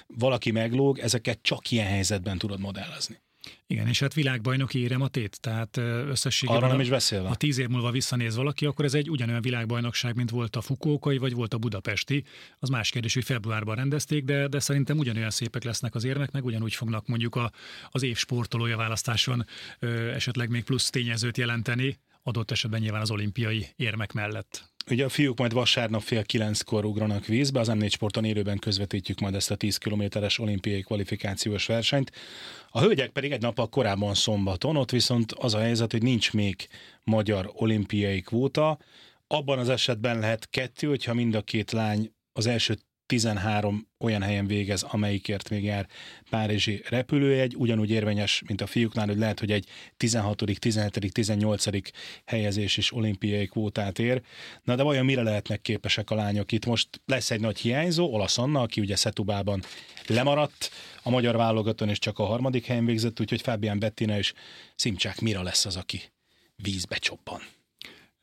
valaki 0.06 0.50
meglóg, 0.50 0.98
ezeket 0.98 1.38
csak 1.42 1.70
ilyen 1.70 1.86
helyzetben 1.86 2.38
tudod 2.38 2.60
modellezni. 2.60 3.24
Igen, 3.66 3.88
és 3.88 4.00
hát 4.00 4.14
világbajnoki 4.14 4.78
érem 4.78 5.00
a 5.00 5.08
tét, 5.08 5.40
tehát 5.40 5.76
összességében 5.76 6.62
Arra 6.62 6.70
nem 6.70 6.80
is 6.80 6.88
beszélve. 6.88 7.28
Ha 7.28 7.34
tíz 7.34 7.58
év 7.58 7.68
múlva 7.68 7.90
visszanéz 7.90 8.36
valaki, 8.36 8.66
akkor 8.66 8.84
ez 8.84 8.94
egy 8.94 9.10
ugyanolyan 9.10 9.40
világbajnokság, 9.40 10.16
mint 10.16 10.30
volt 10.30 10.56
a 10.56 10.60
Fukókai, 10.60 11.18
vagy 11.18 11.34
volt 11.34 11.54
a 11.54 11.58
budapesti. 11.58 12.24
Az 12.58 12.68
más 12.68 12.90
kérdés, 12.90 13.14
hogy 13.14 13.24
februárban 13.24 13.76
rendezték, 13.76 14.24
de, 14.24 14.48
de 14.48 14.58
szerintem 14.58 14.98
ugyanolyan 14.98 15.30
szépek 15.30 15.64
lesznek 15.64 15.94
az 15.94 16.04
érmek, 16.04 16.30
meg 16.30 16.44
ugyanúgy 16.44 16.74
fognak 16.74 17.06
mondjuk 17.06 17.34
a, 17.34 17.52
az 17.90 18.02
év 18.02 18.16
sportolója 18.16 18.76
választáson 18.76 19.46
ö, 19.78 20.10
esetleg 20.10 20.50
még 20.50 20.64
plusz 20.64 20.90
tényezőt 20.90 21.36
jelenteni, 21.36 21.98
adott 22.22 22.50
esetben 22.50 22.80
nyilván 22.80 23.00
az 23.00 23.10
olimpiai 23.10 23.66
érmek 23.76 24.12
mellett. 24.12 24.74
Ugye 24.90 25.04
a 25.04 25.08
fiúk 25.08 25.38
majd 25.38 25.52
vasárnap 25.52 26.00
fél 26.00 26.24
kilenckor 26.24 26.84
ugranak 26.84 27.26
vízbe, 27.26 27.60
az 27.60 27.70
M4 27.72 27.90
Sporton 27.90 28.24
élőben 28.24 28.58
közvetítjük 28.58 29.20
majd 29.20 29.34
ezt 29.34 29.50
a 29.50 29.56
10 29.56 29.76
kilométeres 29.76 30.38
olimpiai 30.38 30.82
kvalifikációs 30.82 31.66
versenyt. 31.66 32.12
A 32.68 32.80
hölgyek 32.80 33.10
pedig 33.10 33.32
egy 33.32 33.40
nappal 33.40 33.68
korábban 33.68 34.14
szombaton, 34.14 34.76
ott 34.76 34.90
viszont 34.90 35.32
az 35.32 35.54
a 35.54 35.58
helyzet, 35.58 35.92
hogy 35.92 36.02
nincs 36.02 36.32
még 36.32 36.68
magyar 37.04 37.50
olimpiai 37.54 38.20
kvóta. 38.20 38.78
Abban 39.26 39.58
az 39.58 39.68
esetben 39.68 40.18
lehet 40.18 40.50
kettő, 40.50 40.88
hogyha 40.88 41.14
mind 41.14 41.34
a 41.34 41.42
két 41.42 41.70
lány 41.70 42.12
az 42.32 42.46
első 42.46 42.76
13 43.06 43.88
olyan 43.98 44.22
helyen 44.22 44.46
végez, 44.46 44.82
amelyikért 44.82 45.48
még 45.48 45.64
jár 45.64 45.86
Párizsi 46.30 46.82
repülőjegy, 46.88 47.54
ugyanúgy 47.56 47.90
érvényes, 47.90 48.42
mint 48.46 48.60
a 48.60 48.66
fiúknál, 48.66 49.06
hogy 49.06 49.18
lehet, 49.18 49.40
hogy 49.40 49.50
egy 49.50 49.68
16., 49.96 50.42
17., 50.58 51.12
18. 51.12 51.64
helyezés 52.24 52.76
is 52.76 52.92
olimpiai 52.92 53.46
kvótát 53.46 53.98
ér. 53.98 54.22
Na 54.62 54.74
de 54.74 54.82
vajon 54.82 55.04
mire 55.04 55.22
lehetnek 55.22 55.60
képesek 55.60 56.10
a 56.10 56.14
lányok? 56.14 56.52
Itt 56.52 56.66
most 56.66 56.88
lesz 57.06 57.30
egy 57.30 57.40
nagy 57.40 57.58
hiányzó, 57.58 58.12
Olasz 58.12 58.38
Anna, 58.38 58.60
aki 58.60 58.80
ugye 58.80 58.96
Szetubában 58.96 59.62
lemaradt, 60.06 60.70
a 61.02 61.10
magyar 61.10 61.36
válogatón 61.36 61.88
is 61.90 61.98
csak 61.98 62.18
a 62.18 62.24
harmadik 62.24 62.66
helyen 62.66 62.84
végzett, 62.84 63.20
úgyhogy 63.20 63.40
Fábián 63.40 63.78
Bettina 63.78 64.18
és 64.18 64.32
Szimcsák 64.74 65.20
mira 65.20 65.42
lesz 65.42 65.64
az, 65.64 65.76
aki 65.76 66.00
vízbe 66.56 66.96
csobban. 66.96 67.40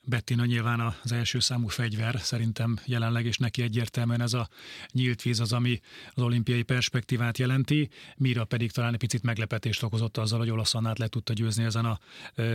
Bettina 0.06 0.46
nyilván 0.46 0.96
az 1.04 1.12
első 1.12 1.40
számú 1.40 1.68
fegyver 1.68 2.20
szerintem 2.20 2.78
jelenleg, 2.86 3.26
és 3.26 3.38
neki 3.38 3.62
egyértelműen 3.62 4.22
ez 4.22 4.34
a 4.34 4.50
nyílt 4.92 5.22
víz 5.22 5.40
az, 5.40 5.54
ami 5.54 5.80
az 6.14 6.24
olimpiai 6.24 6.64
perspektívát 6.64 7.38
jelenti, 7.38 7.90
Mira 8.18 8.46
pedig 8.46 8.72
talán 8.72 8.94
egy 8.94 9.00
picit 9.00 9.24
meglepetést 9.24 9.84
okozott 9.84 10.18
azzal, 10.18 10.40
hogy 10.40 10.50
Olasz 10.50 10.76
Annát 10.76 11.00
le 11.00 11.08
tudta 11.08 11.34
győzni 11.34 11.64
ezen 11.64 11.86
a 11.86 12.00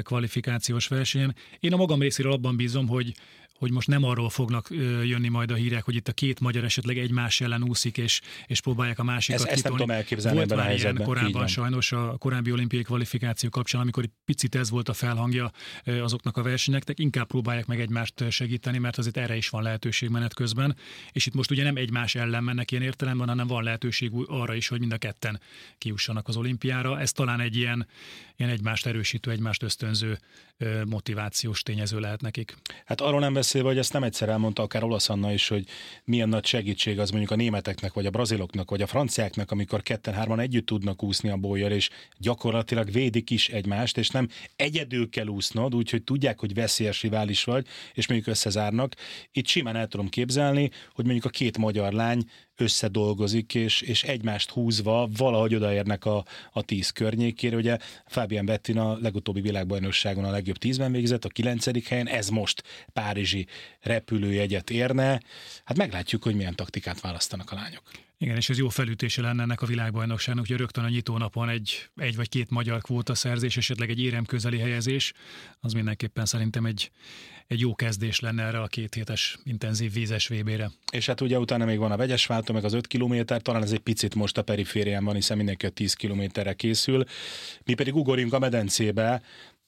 kvalifikációs 0.02 0.88
versenyen. 0.88 1.34
Én 1.60 1.72
a 1.72 1.76
magam 1.76 2.00
részéről 2.00 2.32
abban 2.32 2.56
bízom, 2.56 2.88
hogy 2.88 3.14
hogy 3.58 3.70
most 3.70 3.88
nem 3.88 4.04
arról 4.04 4.30
fognak 4.30 4.68
jönni 5.04 5.28
majd 5.28 5.50
a 5.50 5.54
hírek, 5.54 5.84
hogy 5.84 5.94
itt 5.94 6.08
a 6.08 6.12
két 6.12 6.40
magyar 6.40 6.64
esetleg 6.64 6.98
egymás 6.98 7.40
ellen 7.40 7.62
úszik, 7.62 7.98
és, 7.98 8.20
és 8.46 8.60
próbálják 8.60 8.98
a 8.98 9.02
másikat 9.02 9.40
ezt, 9.40 9.50
ezt 9.50 9.62
nem 9.62 9.72
tudom 9.72 9.90
elképzelni 9.90 10.36
Volt 10.38 10.52
ebben 10.52 10.64
már 10.64 10.74
a 10.74 10.78
ilyen 10.78 11.02
korábban 11.02 11.46
sajnos 11.46 11.92
a 11.92 12.16
korábbi 12.18 12.52
olimpiai 12.52 12.82
kvalifikáció 12.82 13.48
kapcsán, 13.48 13.80
amikor 13.80 14.02
egy 14.02 14.10
picit 14.24 14.54
ez 14.54 14.70
volt 14.70 14.88
a 14.88 14.92
felhangja 14.92 15.50
azoknak 15.84 16.36
a 16.36 16.42
versenyeknek, 16.42 16.98
inkább 16.98 17.28
próbálják 17.38 17.66
meg 17.66 17.80
egymást 17.80 18.30
segíteni, 18.30 18.78
mert 18.78 18.98
azért 18.98 19.16
erre 19.16 19.36
is 19.36 19.48
van 19.48 19.62
lehetőség 19.62 20.08
menet 20.08 20.34
közben, 20.34 20.76
és 21.12 21.26
itt 21.26 21.34
most 21.34 21.50
ugye 21.50 21.62
nem 21.62 21.76
egymás 21.76 22.14
ellen 22.14 22.44
mennek 22.44 22.70
ilyen 22.70 22.82
értelemben, 22.82 23.28
hanem 23.28 23.46
van 23.46 23.62
lehetőség 23.62 24.10
arra 24.26 24.54
is, 24.54 24.68
hogy 24.68 24.80
mind 24.80 24.92
a 24.92 24.96
ketten 24.96 25.40
kiussanak 25.78 26.28
az 26.28 26.36
olimpiára. 26.36 27.00
Ez 27.00 27.12
talán 27.12 27.40
egy 27.40 27.56
ilyen, 27.56 27.86
ilyen 28.36 28.50
egymást 28.50 28.86
erősítő, 28.86 29.30
egymást 29.30 29.62
ösztönző 29.62 30.18
motivációs 30.86 31.62
tényező 31.62 31.98
lehet 32.00 32.20
nekik. 32.20 32.56
Hát 32.84 33.00
arról 33.00 33.20
nem 33.20 33.32
beszélve, 33.32 33.68
hogy 33.68 33.78
ezt 33.78 33.92
nem 33.92 34.02
egyszer 34.02 34.28
elmondta 34.28 34.62
akár 34.62 34.82
Olasz 34.82 35.08
Anna 35.08 35.32
is, 35.32 35.48
hogy 35.48 35.66
milyen 36.04 36.28
nagy 36.28 36.46
segítség 36.46 36.98
az 36.98 37.10
mondjuk 37.10 37.32
a 37.32 37.36
németeknek, 37.36 37.92
vagy 37.92 38.06
a 38.06 38.10
braziloknak, 38.10 38.70
vagy 38.70 38.82
a 38.82 38.86
franciáknak, 38.86 39.50
amikor 39.50 39.82
ketten-hárman 39.82 40.40
együtt 40.40 40.66
tudnak 40.66 41.02
úszni 41.02 41.28
a 41.28 41.36
bolyjal, 41.36 41.70
és 41.70 41.90
gyakorlatilag 42.16 42.90
védik 42.90 43.30
is 43.30 43.48
egymást, 43.48 43.98
és 43.98 44.10
nem 44.10 44.28
egyedül 44.56 45.08
kell 45.10 45.26
úsznod, 45.26 45.74
úgyhogy 45.74 46.02
tudják, 46.02 46.38
hogy 46.38 46.54
veszélyes 46.54 47.02
rivális 47.02 47.27
vagy, 47.44 47.66
és 47.92 48.06
mondjuk 48.06 48.30
összezárnak. 48.30 48.94
Itt 49.32 49.46
simán 49.46 49.76
el 49.76 49.86
tudom 49.86 50.08
képzelni, 50.08 50.70
hogy 50.92 51.04
mondjuk 51.04 51.24
a 51.24 51.28
két 51.28 51.58
magyar 51.58 51.92
lány 51.92 52.24
összedolgozik, 52.60 53.54
és, 53.54 53.80
és 53.80 54.02
egymást 54.02 54.50
húzva 54.50 55.08
valahogy 55.16 55.54
odaérnek 55.54 56.04
a, 56.04 56.24
a 56.52 56.62
tíz 56.62 56.90
környékére. 56.90 57.56
Ugye 57.56 57.78
Fábián 58.06 58.44
Bettina 58.44 58.90
a 58.90 58.98
legutóbbi 59.00 59.40
világbajnokságon 59.40 60.24
a 60.24 60.30
legjobb 60.30 60.56
tízben 60.56 60.92
végzett, 60.92 61.24
a 61.24 61.28
kilencedik 61.28 61.88
helyen, 61.88 62.08
ez 62.08 62.28
most 62.28 62.62
Párizsi 62.92 63.46
repülőjegyet 63.80 64.70
érne. 64.70 65.20
Hát 65.64 65.76
meglátjuk, 65.76 66.22
hogy 66.22 66.34
milyen 66.34 66.54
taktikát 66.54 67.00
választanak 67.00 67.52
a 67.52 67.54
lányok. 67.54 67.82
Igen, 68.20 68.36
és 68.36 68.48
ez 68.48 68.58
jó 68.58 68.68
felütése 68.68 69.22
lenne 69.22 69.42
ennek 69.42 69.62
a 69.62 69.66
világbajnokságnak, 69.66 70.46
hogy 70.46 70.56
rögtön 70.56 70.84
a 70.84 70.88
nyitónapon 70.88 71.48
egy, 71.48 71.88
egy 71.96 72.16
vagy 72.16 72.28
két 72.28 72.50
magyar 72.50 72.80
kvóta 72.80 73.14
szerzés, 73.14 73.56
esetleg 73.56 73.90
egy 73.90 74.00
érem 74.00 74.24
közeli 74.24 74.58
helyezés, 74.58 75.12
az 75.60 75.72
mindenképpen 75.72 76.24
szerintem 76.24 76.66
egy, 76.66 76.90
egy 77.46 77.60
jó 77.60 77.74
kezdés 77.74 78.20
lenne 78.20 78.42
erre 78.42 78.60
a 78.60 78.66
két 78.66 78.94
hétes 78.94 79.38
intenzív 79.44 79.92
vízes 79.92 80.28
VB-re. 80.28 80.70
És 80.92 81.06
hát 81.06 81.20
ugye 81.20 81.38
utána 81.38 81.64
még 81.64 81.78
van 81.78 81.92
a 81.92 81.96
vegyes 81.96 82.26
váltó, 82.48 82.52
meg 82.52 82.64
az 82.64 82.72
5 82.72 82.86
kilométer, 82.86 83.42
talán 83.42 83.62
ez 83.62 83.72
egy 83.72 83.78
picit 83.78 84.14
most 84.14 84.38
a 84.38 84.42
periférián 84.42 85.04
van, 85.04 85.14
hiszen 85.14 85.36
mindenki 85.36 85.66
a 85.66 85.70
10 85.70 85.94
kilométerre 85.94 86.52
készül. 86.52 87.04
Mi 87.64 87.74
pedig 87.74 87.96
ugorjunk 87.96 88.32
a 88.32 88.38
medencébe, 88.38 89.22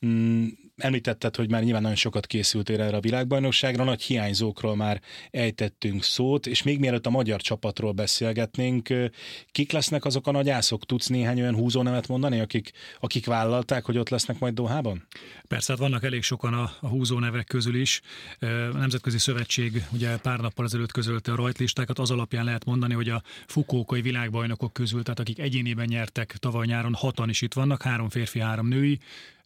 Mm, 0.06 0.46
említetted, 0.80 1.36
hogy 1.36 1.50
már 1.50 1.62
nyilván 1.62 1.82
nagyon 1.82 1.96
sokat 1.96 2.26
készültél 2.26 2.80
erre 2.80 2.96
a 2.96 3.00
világbajnokságra, 3.00 3.84
nagy 3.84 4.02
hiányzókról 4.02 4.76
már 4.76 5.00
ejtettünk 5.30 6.02
szót, 6.02 6.46
és 6.46 6.62
még 6.62 6.78
mielőtt 6.78 7.06
a 7.06 7.10
magyar 7.10 7.40
csapatról 7.40 7.92
beszélgetnénk, 7.92 8.88
kik 9.52 9.72
lesznek 9.72 10.04
azok 10.04 10.26
a 10.26 10.30
nagyászok? 10.30 10.86
Tudsz 10.86 11.06
néhány 11.06 11.40
olyan 11.40 11.54
húzónevet 11.54 12.08
mondani, 12.08 12.40
akik, 12.40 12.72
akik 13.00 13.26
vállalták, 13.26 13.84
hogy 13.84 13.98
ott 13.98 14.08
lesznek 14.08 14.38
majd 14.38 14.54
Dohában? 14.54 15.06
Persze, 15.48 15.72
hát 15.72 15.80
vannak 15.80 16.04
elég 16.04 16.22
sokan 16.22 16.54
a, 16.54 16.72
a 16.80 16.86
húzónevek 16.88 17.46
közül 17.46 17.74
is. 17.74 18.00
A 18.40 18.46
Nemzetközi 18.76 19.18
Szövetség 19.18 19.84
ugye 19.92 20.16
pár 20.16 20.38
nappal 20.38 20.64
ezelőtt 20.64 20.92
közölte 20.92 21.32
a 21.32 21.36
rajtlistákat, 21.36 21.98
az 21.98 22.10
alapján 22.10 22.44
lehet 22.44 22.64
mondani, 22.64 22.94
hogy 22.94 23.08
a 23.08 23.22
fukókai 23.46 24.00
világbajnokok 24.00 24.72
közül, 24.72 25.02
tehát 25.02 25.20
akik 25.20 25.38
egyénében 25.38 25.86
nyertek 25.88 26.36
tavaly 26.38 26.66
nyáron, 26.66 26.94
hatan 26.94 27.28
is 27.28 27.42
itt 27.42 27.54
vannak, 27.54 27.82
három 27.82 28.08
férfi, 28.08 28.40
három 28.40 28.68
női, 28.68 28.98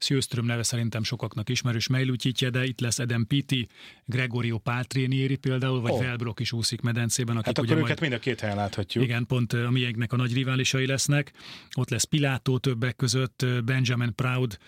Sjöström 0.05 0.45
neve 0.45 0.63
szerintem 0.63 1.03
sokaknak 1.25 1.49
ismerős, 1.49 1.87
Mejlutyitje, 1.87 2.51
de 2.51 2.65
itt 2.65 2.81
lesz 2.81 2.99
Eden 2.99 3.27
Piti, 3.27 3.69
Gregorio 4.05 4.59
Paltrinieri 4.59 5.37
például, 5.37 5.81
vagy 5.81 5.91
oh. 5.91 6.01
Velbrok 6.01 6.41
is 6.41 6.53
úszik 6.53 6.81
medencében. 6.81 7.37
Akik 7.37 7.47
hát 7.47 7.59
akkor 7.59 7.77
őket 7.77 7.87
majd, 7.87 8.01
mind 8.01 8.13
a 8.13 8.19
két 8.19 8.41
helyen 8.41 8.57
láthatjuk. 8.57 9.05
Igen, 9.05 9.27
pont 9.27 9.53
a 9.53 9.71
miénknek 9.71 10.13
a 10.13 10.17
nagy 10.17 10.33
riválisai 10.33 10.87
lesznek. 10.87 11.33
Ott 11.77 11.91
lesz 11.91 12.05
Pilátó 12.05 12.59
többek 12.59 12.97
között, 12.97 13.47
Benjamin 13.65 14.15
Proud 14.15 14.59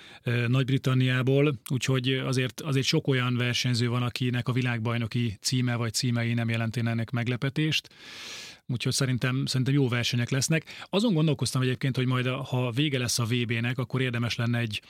Nagy-Britanniából, 0.47 1.55
úgyhogy 1.71 2.13
azért, 2.13 2.61
azért 2.61 2.87
sok 2.87 3.09
olyan 3.09 3.37
versenyző 3.37 3.89
van, 3.89 4.03
akinek 4.03 4.49
a 4.49 4.53
világbajnoki 4.53 5.39
címe 5.41 5.75
vagy 5.75 5.93
címei 5.93 6.35
nem 6.35 6.49
jelentenek 6.49 7.11
meglepetést 7.11 7.89
úgyhogy 8.69 8.93
szerintem, 8.93 9.47
szerintem 9.47 9.75
jó 9.75 9.89
versenyek 9.89 10.31
lesznek. 10.31 10.65
Azon 10.91 11.15
gondolkoztam 11.15 11.63
egyébként, 11.63 11.97
hogy 11.97 12.07
majd 12.07 12.27
ha 12.27 12.71
vége 12.71 12.99
lesz 12.99 13.19
a 13.19 13.25
VB-nek, 13.25 13.79
akkor 13.79 14.01
érdemes 14.01 14.37
lenne 14.37 14.59
egy, 14.59 14.83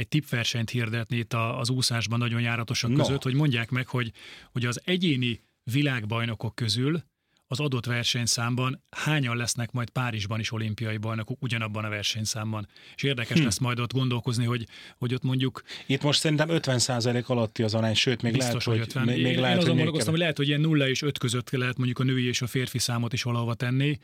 egy 0.00 0.08
tippversenyt 0.08 0.70
hirdetni 0.70 1.16
itt 1.16 1.32
az 1.34 1.70
úszásban 1.70 2.18
nagyon 2.18 2.40
járatosak 2.40 2.90
no. 2.90 2.96
között, 2.96 3.22
hogy 3.22 3.34
mondják 3.34 3.70
meg, 3.70 3.86
hogy, 3.86 4.12
hogy 4.52 4.64
az 4.64 4.80
egyéni 4.84 5.40
világbajnokok 5.62 6.54
közül 6.54 7.02
az 7.50 7.60
adott 7.60 7.86
versenyszámban 7.86 8.82
hányan 8.90 9.36
lesznek 9.36 9.72
majd 9.72 9.90
Párizsban 9.90 10.40
is 10.40 10.52
olimpiai 10.52 10.96
bajnokok 10.96 11.42
ugyanabban 11.42 11.84
a 11.84 11.88
versenyszámban. 11.88 12.68
És 12.96 13.02
érdekes 13.02 13.38
hm. 13.38 13.44
lesz 13.44 13.58
majd 13.58 13.80
ott 13.80 13.92
gondolkozni, 13.92 14.44
hogy, 14.44 14.66
hogy 14.98 15.14
ott 15.14 15.22
mondjuk... 15.22 15.62
Itt 15.86 16.02
most 16.02 16.20
szerintem 16.20 16.48
50% 16.50 17.24
alatti 17.24 17.62
az 17.62 17.74
arány, 17.74 17.94
sőt, 17.94 18.22
még 18.22 18.32
biztos, 18.32 18.66
lehet, 18.66 18.80
hogy 18.80 18.88
50. 18.88 19.04
Még, 19.04 19.22
még 19.22 19.32
én, 19.32 19.40
lehet, 19.40 19.56
én 19.56 19.62
azon 19.62 19.74
gondolkoztam, 19.74 20.10
hogy 20.10 20.20
lehet, 20.20 20.36
hogy 20.36 20.48
ilyen 20.48 20.60
0 20.60 20.88
és 20.88 21.02
5 21.02 21.18
között 21.18 21.50
lehet 21.50 21.76
mondjuk 21.76 21.98
a 21.98 22.02
női 22.02 22.26
és 22.26 22.42
a 22.42 22.46
férfi 22.46 22.78
számot 22.78 23.12
is 23.12 23.22
valahova 23.22 23.54
tenni, 23.54 23.98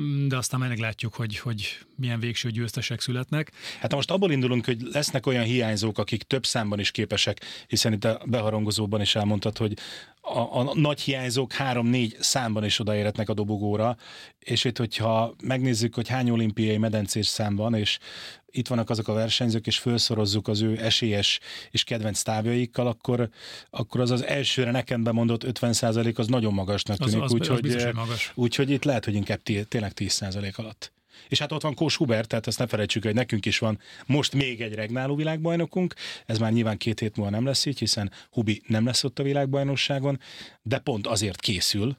mm, 0.00 0.28
de 0.28 0.36
aztán 0.36 0.60
meglátjuk, 0.60 1.14
hogy, 1.14 1.38
hogy 1.38 1.78
milyen 1.96 2.20
végső 2.20 2.50
győztesek 2.50 3.00
születnek. 3.00 3.52
Hát 3.80 3.94
most 3.94 4.10
abból 4.10 4.30
indulunk, 4.30 4.64
hogy 4.64 4.80
lesznek 4.92 5.26
olyan 5.26 5.44
hiányzók, 5.44 5.98
akik 5.98 6.22
több 6.22 6.46
számban 6.46 6.78
is 6.78 6.90
képesek, 6.90 7.40
hiszen 7.66 7.92
itt 7.92 8.04
a 8.04 8.20
beharangozóban 8.26 9.00
is 9.00 9.14
elmondtad, 9.14 9.58
hogy 9.58 9.78
a, 10.20 10.58
a 10.58 10.74
nagy 10.74 11.00
hiányzók 11.00 11.52
három-négy 11.52 12.16
számban 12.20 12.64
is 12.64 12.78
oda 12.78 12.89
odaérhetnek 12.90 13.28
a 13.28 13.34
dobogóra, 13.34 13.96
és 14.38 14.64
itt, 14.64 14.78
hogyha 14.78 15.34
megnézzük, 15.42 15.94
hogy 15.94 16.08
hány 16.08 16.30
olimpiai 16.30 16.78
medencés 16.78 17.26
szám 17.26 17.56
van, 17.56 17.74
és 17.74 17.98
itt 18.50 18.68
vannak 18.68 18.90
azok 18.90 19.08
a 19.08 19.12
versenyzők, 19.12 19.66
és 19.66 19.78
felszorozzuk 19.78 20.48
az 20.48 20.60
ő 20.60 20.78
esélyes 20.78 21.40
és 21.70 21.84
kedvenc 21.84 22.22
távjaikkal, 22.22 22.86
akkor, 22.86 23.28
akkor 23.70 24.00
az 24.00 24.10
az 24.10 24.24
elsőre 24.24 24.70
nekem 24.70 25.02
bemondott 25.02 25.44
50% 25.44 26.14
az 26.16 26.26
nagyon 26.26 26.54
magasnak 26.54 26.96
tűnik. 26.96 27.30
Úgyhogy 27.30 27.86
úgy, 28.34 28.54
hogy 28.54 28.70
itt 28.70 28.84
lehet, 28.84 29.04
hogy 29.04 29.14
inkább 29.14 29.42
tényleg 29.42 29.92
10% 29.94 30.54
alatt. 30.54 30.92
És 31.28 31.38
hát 31.38 31.52
ott 31.52 31.62
van 31.62 31.74
Kós 31.74 31.96
Hubert, 31.96 32.28
tehát 32.28 32.46
ezt 32.46 32.58
ne 32.58 32.66
felejtsük, 32.66 33.04
hogy 33.04 33.14
nekünk 33.14 33.46
is 33.46 33.58
van 33.58 33.78
most 34.06 34.32
még 34.32 34.60
egy 34.60 34.74
regnáló 34.74 35.14
világbajnokunk, 35.14 35.94
ez 36.26 36.38
már 36.38 36.52
nyilván 36.52 36.76
két 36.76 37.00
hét 37.00 37.16
múlva 37.16 37.30
nem 37.32 37.44
lesz 37.44 37.66
így, 37.66 37.78
hiszen 37.78 38.12
Hubi 38.30 38.62
nem 38.66 38.84
lesz 38.84 39.04
ott 39.04 39.18
a 39.18 39.22
világbajnokságon, 39.22 40.20
de 40.62 40.78
pont 40.78 41.06
azért 41.06 41.40
készül, 41.40 41.96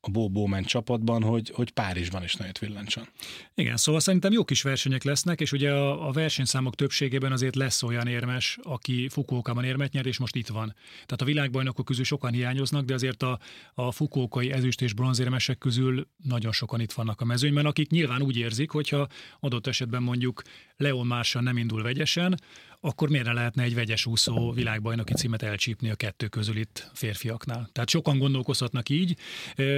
a 0.00 0.10
Bo 0.10 0.28
Bowman 0.28 0.62
csapatban, 0.62 1.22
hogy, 1.22 1.50
hogy 1.54 1.70
Párizsban 1.70 2.22
is 2.22 2.34
nagyot 2.34 2.58
villancson. 2.58 3.08
Igen, 3.54 3.76
szóval 3.76 4.00
szerintem 4.00 4.32
jó 4.32 4.44
kis 4.44 4.62
versenyek 4.62 5.02
lesznek, 5.02 5.40
és 5.40 5.52
ugye 5.52 5.72
a, 5.72 6.08
a 6.08 6.12
versenyszámok 6.12 6.74
többségében 6.74 7.32
azért 7.32 7.54
lesz 7.56 7.82
olyan 7.82 8.06
érmes, 8.06 8.58
aki 8.62 9.08
Fukuokában 9.08 9.64
érmet 9.64 9.92
nyer, 9.92 10.06
és 10.06 10.18
most 10.18 10.36
itt 10.36 10.48
van. 10.48 10.74
Tehát 10.92 11.22
a 11.22 11.24
világbajnokok 11.24 11.84
közül 11.84 12.04
sokan 12.04 12.32
hiányoznak, 12.32 12.84
de 12.84 12.94
azért 12.94 13.22
a, 13.22 13.38
a 13.74 13.92
Fukuokai 13.92 14.52
ezüst 14.52 14.82
és 14.82 14.92
bronzérmesek 14.92 15.58
közül 15.58 16.08
nagyon 16.24 16.52
sokan 16.52 16.80
itt 16.80 16.92
vannak 16.92 17.20
a 17.20 17.24
mezőnyben, 17.24 17.66
akik 17.66 17.90
nyilván 17.90 18.22
úgy 18.22 18.36
érzik, 18.36 18.70
hogyha 18.70 19.08
adott 19.40 19.66
esetben 19.66 20.02
mondjuk 20.02 20.42
Leon 20.80 21.06
Marshall 21.06 21.42
nem 21.42 21.56
indul 21.56 21.82
vegyesen, 21.82 22.34
akkor 22.80 23.08
miért 23.08 23.26
ne 23.26 23.32
lehetne 23.32 23.62
egy 23.62 23.74
vegyes 23.74 24.06
úszó 24.06 24.52
világbajnoki 24.52 25.12
címet 25.12 25.42
elcsípni 25.42 25.90
a 25.90 25.94
kettő 25.94 26.26
közül 26.26 26.56
itt 26.56 26.90
férfiaknál. 26.94 27.68
Tehát 27.72 27.88
sokan 27.88 28.18
gondolkozhatnak 28.18 28.88
így, 28.88 29.16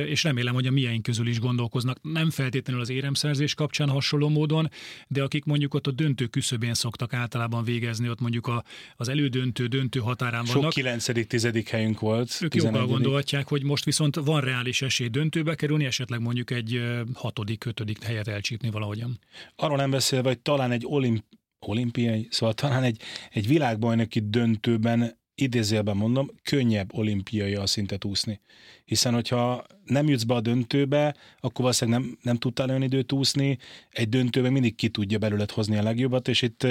és 0.06 0.22
remélem, 0.22 0.54
hogy 0.54 0.66
a 0.66 0.70
miénk 0.70 1.02
közül 1.02 1.26
is 1.26 1.40
gondolkoznak, 1.40 1.98
nem 2.02 2.30
feltétlenül 2.30 2.82
az 2.82 2.90
éremszerzés 2.90 3.54
kapcsán 3.54 3.88
hasonló 3.88 4.28
módon, 4.28 4.70
de 5.08 5.22
akik 5.22 5.44
mondjuk 5.44 5.74
ott 5.74 5.86
a 5.86 5.90
döntő 5.90 6.26
küszöbén 6.26 6.74
szoktak 6.74 7.12
általában 7.12 7.64
végezni, 7.64 8.08
ott 8.08 8.20
mondjuk 8.20 8.46
a, 8.46 8.64
az 8.96 9.08
elődöntő, 9.08 9.66
döntő 9.66 10.00
határán 10.00 10.44
vannak. 10.44 10.62
Sok 10.62 10.72
9 10.72 11.26
tizedik 11.26 11.68
helyünk 11.68 12.00
volt. 12.00 12.38
Ők 12.40 12.54
jobban 12.54 12.86
gondolhatják, 12.86 13.48
hogy 13.48 13.62
most 13.62 13.84
viszont 13.84 14.16
van 14.16 14.40
reális 14.40 14.82
esély 14.82 15.08
döntőbe 15.08 15.54
kerülni, 15.54 15.84
esetleg 15.84 16.20
mondjuk 16.20 16.50
egy 16.50 16.82
hatodik, 17.14 17.64
ötödik 17.64 18.02
helyet 18.02 18.28
elcsípni 18.28 18.70
valahogyan. 18.70 19.18
Arról 19.56 19.76
nem 19.76 19.90
beszélve, 19.90 20.28
hogy 20.28 20.38
talán 20.38 20.70
egy 20.70 20.84
olimp 20.92 21.24
olimpiai, 21.66 22.26
szóval 22.30 22.54
talán 22.54 22.82
egy, 22.82 23.00
egy 23.30 23.46
világbajnoki 23.46 24.20
döntőben 24.20 25.20
idézőjelben 25.34 25.96
mondom, 25.96 26.30
könnyebb 26.42 26.94
olimpiai 26.94 27.54
a 27.54 27.66
szintet 27.66 28.04
úszni. 28.04 28.40
Hiszen, 28.84 29.14
hogyha 29.14 29.64
nem 29.84 30.08
jutsz 30.08 30.22
be 30.22 30.34
a 30.34 30.40
döntőbe, 30.40 31.14
akkor 31.40 31.60
valószínűleg 31.60 32.00
nem, 32.00 32.18
nem 32.22 32.36
tudtál 32.36 32.68
olyan 32.68 32.82
időt 32.82 33.12
úszni, 33.12 33.58
egy 33.90 34.08
döntőben 34.08 34.52
mindig 34.52 34.74
ki 34.74 34.88
tudja 34.88 35.18
belőled 35.18 35.50
hozni 35.50 35.76
a 35.76 35.82
legjobbat, 35.82 36.28
és 36.28 36.42
itt 36.42 36.66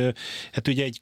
hát 0.51 0.67
ugye 0.67 0.83
egy 0.83 1.01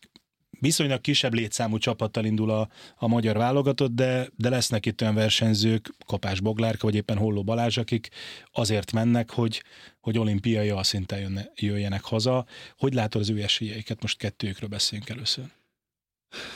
viszonylag 0.60 1.02
kisebb 1.02 1.34
létszámú 1.34 1.78
csapattal 1.78 2.26
indul 2.26 2.50
a, 2.50 2.70
a 2.96 3.08
magyar 3.08 3.38
válogatott, 3.38 3.92
de, 3.92 4.30
de 4.36 4.50
lesznek 4.50 4.86
itt 4.86 5.02
olyan 5.02 5.16
versenyzők, 5.16 5.94
Kapás 6.06 6.40
Boglárka, 6.40 6.86
vagy 6.86 6.96
éppen 6.96 7.18
Holló 7.18 7.44
Balázs, 7.44 7.78
akik 7.78 8.10
azért 8.52 8.92
mennek, 8.92 9.30
hogy, 9.30 9.64
hogy 10.00 10.18
olimpiai 10.18 10.74
szinten 10.82 11.20
jönne, 11.20 11.52
jöjjenek 11.56 12.04
haza. 12.04 12.46
Hogy 12.78 12.94
látod 12.94 13.22
az 13.22 13.30
ő 13.30 13.42
esélyeiket? 13.42 14.02
Most 14.02 14.18
kettőkről 14.18 14.70
beszéljünk 14.70 15.10
először. 15.10 15.59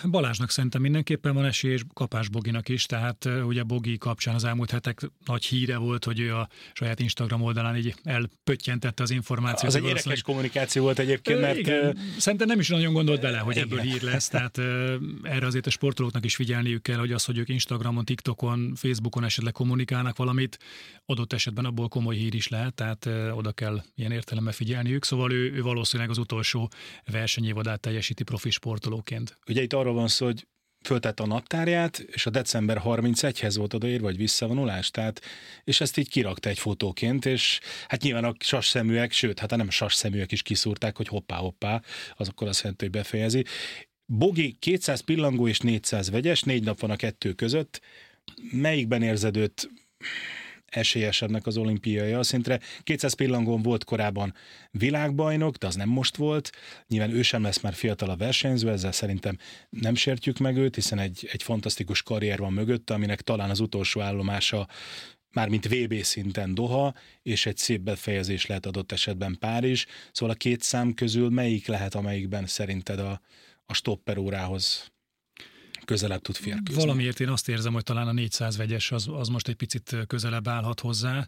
Balázsnak 0.10 0.50
szerintem 0.50 0.82
mindenképpen 0.82 1.34
van 1.34 1.46
esély, 1.46 1.72
és 1.72 1.82
Kapás 1.94 2.30
Boginak 2.30 2.70
is, 2.70 2.86
tehát 2.86 3.30
ugye 3.46 3.64
Bogi 3.64 3.98
kapcsán 3.98 4.36
az 4.36 4.44
elmúlt 4.44 4.72
hetek 4.72 5.10
nagy 5.26 5.46
híre 5.46 5.78
volt, 5.78 6.06
hogy 6.06 6.20
ő 6.20 6.36
a 6.36 6.50
saját 6.74 7.00
Instagram 7.00 7.42
oldalán 7.42 7.76
így 7.76 7.96
elpöttyentette 8.04 9.04
az 9.04 9.12
információt. 9.12 9.74
Az 9.74 9.76
egy 9.76 9.88
érdekes 9.88 10.22
kommunikáció 10.22 10.84
volt 10.84 11.00
egyébként, 11.00 11.40
mert... 11.40 11.58
Igen, 11.58 11.98
szerintem 12.18 12.48
nem 12.48 12.60
is 12.60 12.70
nagyon 12.70 12.94
gondolt 12.94 13.22
bele, 13.22 13.38
hogy 13.38 13.58
ebből 13.58 13.80
hír 13.80 14.02
lesz, 14.02 14.28
tehát 14.28 14.58
erre 15.24 15.46
azért 15.46 15.68
a 15.68 15.70
sportolóknak 15.70 16.26
is 16.26 16.36
figyelniük 16.36 16.82
kell, 16.82 16.98
hogy 16.98 17.12
az, 17.12 17.26
hogy 17.26 17.38
ők 17.38 17.50
Instagramon, 17.50 18.06
TikTokon, 18.06 18.74
Facebookon 18.76 19.24
esetleg 19.24 19.54
kommunikálnak 19.54 20.18
valamit, 20.18 20.58
adott 21.06 21.34
esetben 21.34 21.66
abból 21.66 21.88
komoly 21.88 22.16
hír 22.16 22.34
is 22.34 22.48
lehet, 22.48 22.74
tehát 22.74 23.10
oda 23.32 23.52
kell 23.52 23.84
ilyen 23.96 24.12
értelemben 24.12 24.54
figyelniük, 24.54 25.06
szóval 25.06 25.32
ő, 25.32 25.52
ő 25.54 25.62
valószínűleg 25.62 26.12
az 26.12 26.18
utolsó 26.18 26.72
versenyévadát 27.12 27.80
teljesíti 27.80 28.24
profi 28.24 28.50
sportolóként. 28.50 29.38
Ugye 29.48 29.63
itt 29.64 29.74
arról 29.74 29.94
van 29.94 30.08
szó, 30.08 30.26
hogy 30.26 30.48
föltette 30.84 31.24
a 31.24 31.28
naptárját, 31.28 32.00
és 32.00 32.26
a 32.26 32.30
december 32.30 32.82
31-hez 32.86 33.54
volt 33.58 33.74
odaírva, 33.74 34.06
vagy 34.06 34.18
visszavonulás, 34.18 34.92
tehát, 34.92 35.22
és 35.64 35.82
ezt 35.82 35.98
így 35.98 36.10
kirakta 36.10 36.50
egy 36.50 36.60
fotóként, 36.60 37.26
és 37.26 37.60
hát 37.88 38.02
nyilván 38.02 38.24
a 38.24 38.34
sas 38.40 38.68
szeműek, 38.68 39.12
sőt, 39.12 39.40
hát 39.40 39.56
nem 39.56 39.70
sas 39.70 39.94
szeműek 39.94 40.32
is 40.32 40.42
kiszúrták, 40.42 40.98
hogy 40.98 41.08
hoppá-hoppá, 41.08 41.82
az 42.16 42.28
akkor 42.28 42.48
azt 42.48 42.62
jelenti, 42.62 42.84
hogy 42.84 42.94
befejezi. 42.94 43.46
Bogi 44.06 44.56
200 44.60 45.02
pillangó 45.02 45.48
és 45.48 45.60
400 45.60 46.10
vegyes, 46.10 46.42
négy 46.42 46.64
nap 46.64 46.80
van 46.80 46.92
a 46.92 46.96
kettő 46.96 47.34
között. 47.34 47.82
Melyikben 48.52 49.02
érzed 49.02 49.38
őt 49.38 49.70
esélyesebbnek 50.76 51.46
az 51.46 51.58
olimpiai 51.58 52.24
szintre. 52.24 52.60
200 52.84 53.14
pillangón 53.14 53.62
volt 53.62 53.84
korábban 53.84 54.34
világbajnok, 54.72 55.56
de 55.56 55.68
az 55.68 55.76
nem 55.76 55.90
most 55.90 56.16
volt. 56.16 56.52
Nyilván 56.88 57.12
ő 57.12 57.22
sem 57.22 57.44
lesz 57.44 57.62
már 57.62 57.74
fiatal 57.74 58.10
a 58.10 58.16
versenyző, 58.16 58.70
ezzel 58.70 58.92
szerintem 58.92 59.38
nem 59.70 59.96
sértjük 59.96 60.38
meg 60.38 60.58
őt, 60.58 60.76
hiszen 60.76 61.00
egy, 61.00 61.30
egy 61.32 61.44
fantasztikus 61.44 62.04
karrier 62.04 62.40
van 62.40 62.54
mögötte, 62.54 62.94
aminek 62.94 63.22
talán 63.22 63.50
az 63.50 63.60
utolsó 63.60 64.02
állomása 64.02 64.68
mármint 65.32 65.68
VB 65.68 66.02
szinten 66.02 66.54
Doha, 66.54 66.94
és 67.22 67.46
egy 67.46 67.58
szép 67.58 67.82
befejezés 67.82 68.46
lehet 68.46 68.66
adott 68.66 68.92
esetben 68.92 69.38
Párizs. 69.40 69.86
Szóval 70.12 70.36
a 70.36 70.38
két 70.38 70.62
szám 70.62 70.94
közül 70.94 71.30
melyik 71.30 71.68
lehet, 71.68 71.96
amelyikben 71.96 72.46
szerinted 72.46 73.00
a, 73.00 73.22
a 73.66 73.74
stopper 73.74 74.18
órához 74.18 74.93
közelebb 75.86 76.22
tud 76.22 76.36
férkőzni. 76.36 76.82
Valamiért 76.82 77.20
én 77.20 77.30
azt 77.30 77.50
érzem, 77.50 77.74
hogy 77.74 77.84
talán 77.84 78.08
a 78.08 78.12
400 78.12 78.58
vegyes 78.58 78.92
az, 78.92 79.08
az 79.12 79.28
most 79.28 79.48
egy 79.48 79.56
picit 79.56 79.96
közelebb 80.08 80.48
állhat 80.48 80.80
hozzá 80.80 81.28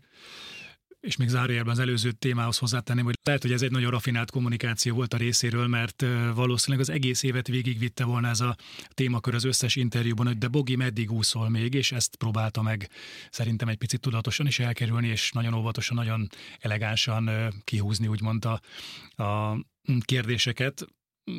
és 1.05 1.15
még 1.15 1.27
zárójelben 1.27 1.73
az 1.73 1.79
előző 1.79 2.11
témához 2.11 2.57
hozzátenném, 2.57 3.05
hogy 3.05 3.19
lehet, 3.23 3.41
hogy 3.41 3.51
ez 3.51 3.61
egy 3.61 3.71
nagyon 3.71 3.91
rafinált 3.91 4.31
kommunikáció 4.31 4.95
volt 4.95 5.13
a 5.13 5.17
részéről, 5.17 5.67
mert 5.67 6.05
valószínűleg 6.33 6.87
az 6.87 6.93
egész 6.93 7.23
évet 7.23 7.47
végigvitte 7.47 8.03
volna 8.03 8.27
ez 8.27 8.39
a 8.39 8.55
témakör 8.93 9.35
az 9.35 9.43
összes 9.43 9.75
interjúban, 9.75 10.25
hogy 10.25 10.37
de 10.37 10.47
Bogi 10.47 10.75
meddig 10.75 11.11
úszol 11.11 11.49
még, 11.49 11.73
és 11.73 11.91
ezt 11.91 12.15
próbálta 12.15 12.61
meg 12.61 12.89
szerintem 13.29 13.67
egy 13.67 13.77
picit 13.77 13.99
tudatosan 13.99 14.47
is 14.47 14.59
elkerülni, 14.59 15.07
és 15.07 15.31
nagyon 15.31 15.53
óvatosan, 15.53 15.95
nagyon 15.95 16.27
elegánsan 16.59 17.53
kihúzni 17.63 18.07
úgymond 18.07 18.45
a, 18.45 18.61
a 19.23 19.59
kérdéseket 19.99 20.85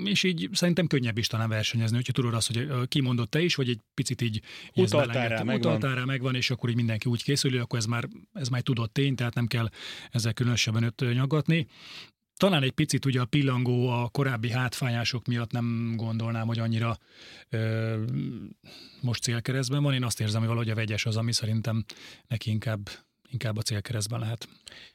és 0.05 0.23
így 0.23 0.49
szerintem 0.53 0.87
könnyebb 0.87 1.19
is 1.19 1.27
talán 1.27 1.49
versenyezni, 1.49 1.97
hogyha 1.97 2.13
tudod 2.13 2.35
azt, 2.35 2.53
hogy 2.53 2.89
kimondott 2.89 3.31
te 3.31 3.41
is, 3.41 3.55
hogy 3.55 3.69
egy 3.69 3.81
picit 3.95 4.23
így 4.23 4.41
utaltál 4.75 5.29
rá, 5.29 5.43
megvan. 5.43 5.81
rá, 5.81 6.05
megvan, 6.05 6.35
és 6.35 6.51
akkor 6.51 6.71
így 6.71 6.77
mindenki 6.77 7.09
úgy 7.09 7.23
készül, 7.23 7.61
akkor 7.61 7.79
ez 7.79 7.85
már, 7.85 8.09
ez 8.33 8.49
már 8.49 8.61
tudott 8.61 8.93
tény, 8.93 9.15
tehát 9.15 9.35
nem 9.35 9.47
kell 9.47 9.69
ezzel 10.11 10.33
különösebben 10.33 10.83
öt 10.83 11.15
nyaggatni. 11.15 11.67
Talán 12.37 12.63
egy 12.63 12.71
picit 12.71 13.05
ugye 13.05 13.21
a 13.21 13.25
pillangó 13.25 13.89
a 13.89 14.09
korábbi 14.09 14.51
hátfájások 14.51 15.27
miatt 15.27 15.51
nem 15.51 15.95
gondolnám, 15.97 16.47
hogy 16.47 16.59
annyira 16.59 16.99
ö, 17.49 18.03
most 19.01 19.23
célkeresztben 19.23 19.83
van. 19.83 19.95
Én 19.95 20.05
azt 20.05 20.21
érzem, 20.21 20.39
hogy 20.39 20.49
valahogy 20.49 20.71
a 20.71 20.75
vegyes 20.75 21.07
az, 21.07 21.17
ami 21.17 21.33
szerintem 21.33 21.85
neki 22.27 22.51
inkább, 22.51 22.89
inkább 23.29 23.57
a 23.57 23.63
célkeresztben 23.63 24.21
lehet. 24.21 24.49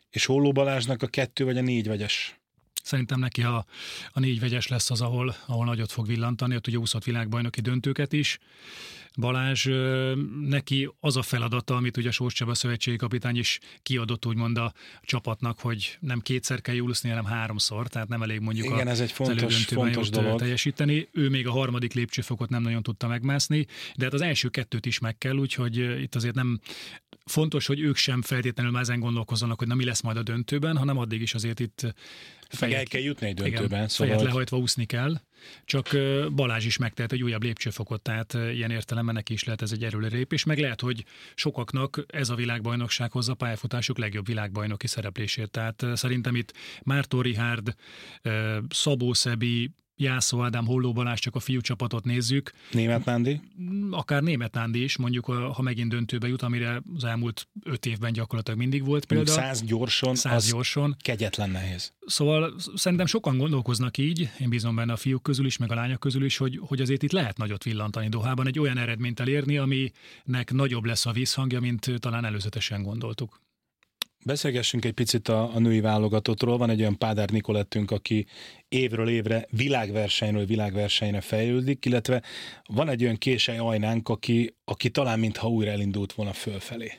És 0.10 0.25
Holló 0.25 0.51
Balázsnak 0.51 1.01
a 1.01 1.08
kettő 1.08 1.43
vagy 1.43 1.58
a 1.58 1.62
négy 1.62 1.88
vegyes 1.88 2.40
Szerintem 2.84 3.20
neki 3.20 3.44
a, 3.44 3.65
a 4.12 4.20
négy 4.20 4.39
vegyes 4.39 4.67
lesz 4.67 4.91
az, 4.91 5.02
ahol, 5.02 5.36
ahol 5.46 5.65
nagyot 5.65 5.91
fog 5.91 6.08
villantani, 6.08 6.56
ott 6.56 6.67
ugye 6.67 6.78
úszott 6.78 7.04
világbajnoki 7.04 7.62
döntőket 7.62 8.13
is. 8.13 8.39
Balázs, 9.20 9.70
neki 10.41 10.89
az 11.00 11.17
a 11.17 11.22
feladata, 11.22 11.76
amit 11.76 11.98
ugye 11.98 12.12
Sós 12.12 12.34
Csaba 12.34 12.54
szövetségi 12.54 12.98
kapitány 12.98 13.38
is 13.38 13.60
kiadott 13.84 14.26
úgymond 14.26 14.58
a 14.58 14.74
csapatnak, 15.02 15.60
hogy 15.60 15.98
nem 16.00 16.20
kétszer 16.20 16.62
kell 16.62 16.78
úszni, 16.78 17.10
hanem 17.10 17.26
háromszor, 17.26 17.88
tehát 17.88 18.08
nem 18.08 18.22
elég 18.22 18.39
mondjuk 18.39 18.65
Igen, 18.65 18.88
a, 18.88 18.89
ez 18.89 19.00
egy 19.00 19.12
fontos, 19.12 19.65
fontos 19.65 20.10
dolog. 20.10 20.39
teljesíteni. 20.39 21.08
Ő 21.12 21.30
még 21.30 21.48
a 21.48 21.52
harmadik 21.52 21.94
lépcsőfokot 21.94 22.50
nem 22.50 22.62
nagyon 22.62 22.84
tudta 22.84 23.08
megmászni, 23.08 23.67
de 23.96 24.04
hát 24.04 24.13
az 24.13 24.22
első 24.22 24.50
kettőt 24.50 24.86
is 24.86 25.00
meg 25.00 25.17
kell, 25.17 25.36
úgyhogy 25.36 25.78
itt 25.78 26.15
azért 26.15 26.36
nem 26.36 26.60
fontos, 27.26 27.65
hogy 27.65 27.80
ők 27.80 27.96
sem 27.96 28.22
feltétlenül 28.22 28.72
már 28.72 28.82
ezen 28.82 29.00
gondolkozzanak, 29.00 29.60
hogy 29.60 29.67
na 29.67 29.76
mi 29.76 29.86
lesz 29.86 30.02
majd 30.02 30.17
a 30.17 30.24
döntőben, 30.24 30.78
hanem 30.78 30.98
addig 30.98 31.22
is 31.22 31.34
azért 31.34 31.60
itt 31.60 31.94
fejet, 32.52 32.80
el 32.80 32.86
kell 32.86 33.02
jutni 33.02 33.28
egy 33.28 33.34
döntőben. 33.34 33.66
Igen, 33.66 33.88
szóval 33.88 34.14
fejet 34.14 34.30
lehajtva 34.30 34.58
úszni 34.58 34.86
kell. 34.86 35.20
Csak 35.66 35.90
Balázs 36.36 36.66
is 36.66 36.78
megtehet 36.78 37.12
egy 37.12 37.24
újabb 37.24 37.44
lépcsőfokot, 37.44 38.02
tehát 38.02 38.34
ilyen 38.34 38.72
értelemben 38.72 39.16
neki 39.16 39.34
is 39.34 39.44
lehet 39.44 39.62
ez 39.62 39.72
egy 39.72 39.84
erőlépés, 39.84 40.44
meg 40.44 40.60
lehet, 40.60 40.82
hogy 40.82 41.06
sokaknak 41.36 42.06
ez 42.08 42.30
a 42.30 42.36
világbajnokság 42.36 43.12
hozza 43.12 43.34
pályafutásuk 43.34 43.98
legjobb 43.98 44.26
világbajnoki 44.26 44.88
szereplését. 44.88 45.50
Tehát 45.50 45.86
szerintem 45.94 46.36
itt 46.36 46.54
Mártó 46.84 47.22
Rihárd, 47.22 47.76
Szabó 48.70 49.14
Szebi, 49.14 49.72
Jászó 50.02 50.44
Ádám, 50.44 50.66
Holló 50.66 50.94
Balázs, 50.94 51.20
csak 51.20 51.36
a 51.36 51.40
fiú 51.40 51.62
csapatot 51.62 52.04
nézzük. 52.04 52.52
Német 52.72 53.06
Nándi? 53.06 53.42
Akár 53.92 54.22
Német 54.22 54.54
Nándi 54.54 54.84
is, 54.84 54.98
mondjuk, 54.98 55.26
ha 55.26 55.62
megint 55.62 55.90
döntőbe 55.90 56.28
jut, 56.28 56.42
amire 56.42 56.82
az 56.96 57.04
elmúlt 57.04 57.48
öt 57.64 57.86
évben 57.86 58.14
gyakorlatilag 58.14 58.60
mindig 58.60 58.86
volt 58.86 59.06
példa. 59.06 59.32
Száz 59.32 59.64
gyorsan, 59.64 60.16
száz 60.16 60.52
gyorsan. 60.52 60.96
kegyetlen 61.02 61.50
nehéz. 61.50 61.94
Szóval 62.06 62.56
szerintem 62.76 63.08
sokan 63.08 63.38
gondolkoznak 63.38 63.98
így, 63.98 64.30
én 64.40 64.50
bízom 64.50 64.76
benne 64.76 64.94
a 64.94 64.98
fiúk 64.98 65.24
közül 65.24 65.46
is, 65.46 65.58
meg 65.58 65.72
a 65.72 65.76
lányok 65.76 66.00
közül 66.00 66.24
is, 66.24 66.38
hogy, 66.38 66.60
hogy 66.62 66.82
azért 66.82 67.04
itt 67.04 67.12
lehet 67.12 67.38
nagyot 67.38 67.64
villantani 67.64 68.10
Dohában, 68.10 68.48
egy 68.48 68.60
olyan 68.60 68.78
eredményt 68.78 69.20
elérni, 69.20 69.58
aminek 69.58 70.52
nagyobb 70.52 70.84
lesz 70.86 71.06
a 71.06 71.12
vízhangja, 71.12 71.60
mint 71.60 71.92
talán 72.00 72.26
előzetesen 72.26 72.84
gondoltuk. 72.84 73.40
Beszélgessünk 74.26 74.86
egy 74.86 74.92
picit 74.92 75.28
a, 75.28 75.56
a 75.56 75.60
női 75.60 75.80
válogatottról. 75.80 76.58
Van 76.58 76.70
egy 76.70 76.80
olyan 76.80 76.98
Pádár 76.98 77.30
Nikolettünk, 77.30 77.92
aki 77.92 78.26
évről 78.70 79.10
évre 79.10 79.46
világversenyről 79.50 80.46
világversenyre 80.46 81.22
fejlődik, 81.22 81.86
illetve 81.86 82.24
van 82.66 82.90
egy 82.90 83.04
olyan 83.04 83.18
késely 83.18 83.58
ajnánk, 83.58 84.10
aki, 84.10 84.56
aki 84.66 84.90
talán 84.90 85.20
mintha 85.20 85.48
újra 85.50 85.72
elindult 85.72 86.14
volna 86.14 86.34
fölfelé. 86.34 86.92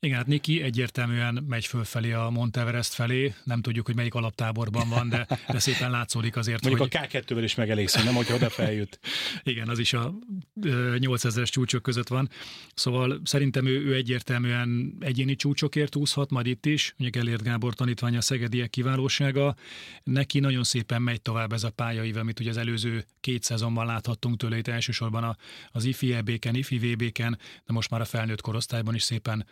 Igen, 0.00 0.16
hát 0.16 0.26
Niki 0.26 0.62
egyértelműen 0.62 1.44
megy 1.48 1.66
fölfelé 1.66 2.12
a 2.12 2.30
Monteverest 2.30 2.92
felé, 2.92 3.34
nem 3.44 3.60
tudjuk, 3.60 3.86
hogy 3.86 3.94
melyik 3.94 4.14
alaptáborban 4.14 4.88
van, 4.88 5.08
de, 5.08 5.26
de 5.48 5.58
szépen 5.58 5.90
látszódik 5.90 6.36
azért, 6.36 6.62
Mondjuk 6.62 6.92
hogy... 6.92 7.00
a 7.02 7.06
K2-vel 7.06 7.40
is 7.42 7.54
megelégszünk, 7.54 8.04
nem, 8.04 8.14
hogy 8.14 8.32
oda 8.32 8.50
feljut. 8.50 8.98
Igen, 9.42 9.68
az 9.68 9.78
is 9.78 9.92
a 9.92 10.14
8000-es 10.60 11.50
csúcsok 11.50 11.82
között 11.82 12.08
van. 12.08 12.28
Szóval 12.74 13.20
szerintem 13.24 13.66
ő, 13.66 13.84
ő 13.84 13.94
egyértelműen 13.94 14.96
egyéni 15.00 15.36
csúcsokért 15.36 15.96
úszhat, 15.96 16.30
majd 16.30 16.46
itt 16.46 16.66
is. 16.66 16.94
Ugye 16.98 17.08
Gellért 17.08 17.42
Gábor 17.42 17.74
tanítványa 17.74 18.18
a 18.18 18.20
szegediek 18.20 18.70
kiválósága. 18.70 19.56
Neki 20.02 20.38
nagyon 20.38 20.64
szépen 20.64 21.02
megy 21.02 21.22
tovább 21.22 21.52
ez 21.52 21.64
a 21.64 21.70
pályaív, 21.70 22.16
amit 22.16 22.40
ugye 22.40 22.50
az 22.50 22.56
előző 22.56 23.04
két 23.20 23.42
szezonban 23.42 23.86
láthattunk 23.86 24.36
tőle, 24.36 24.56
itt 24.56 24.68
elsősorban 24.68 25.36
az 25.70 25.84
IFI 25.84 26.14
EB-ken, 26.14 26.54
IFI 26.54 26.78
VB-ken, 26.78 27.38
de 27.66 27.72
most 27.72 27.90
már 27.90 28.00
a 28.00 28.04
felnőtt 28.04 28.40
korosztályban 28.40 28.94
is 28.94 29.02
szépen 29.02 29.46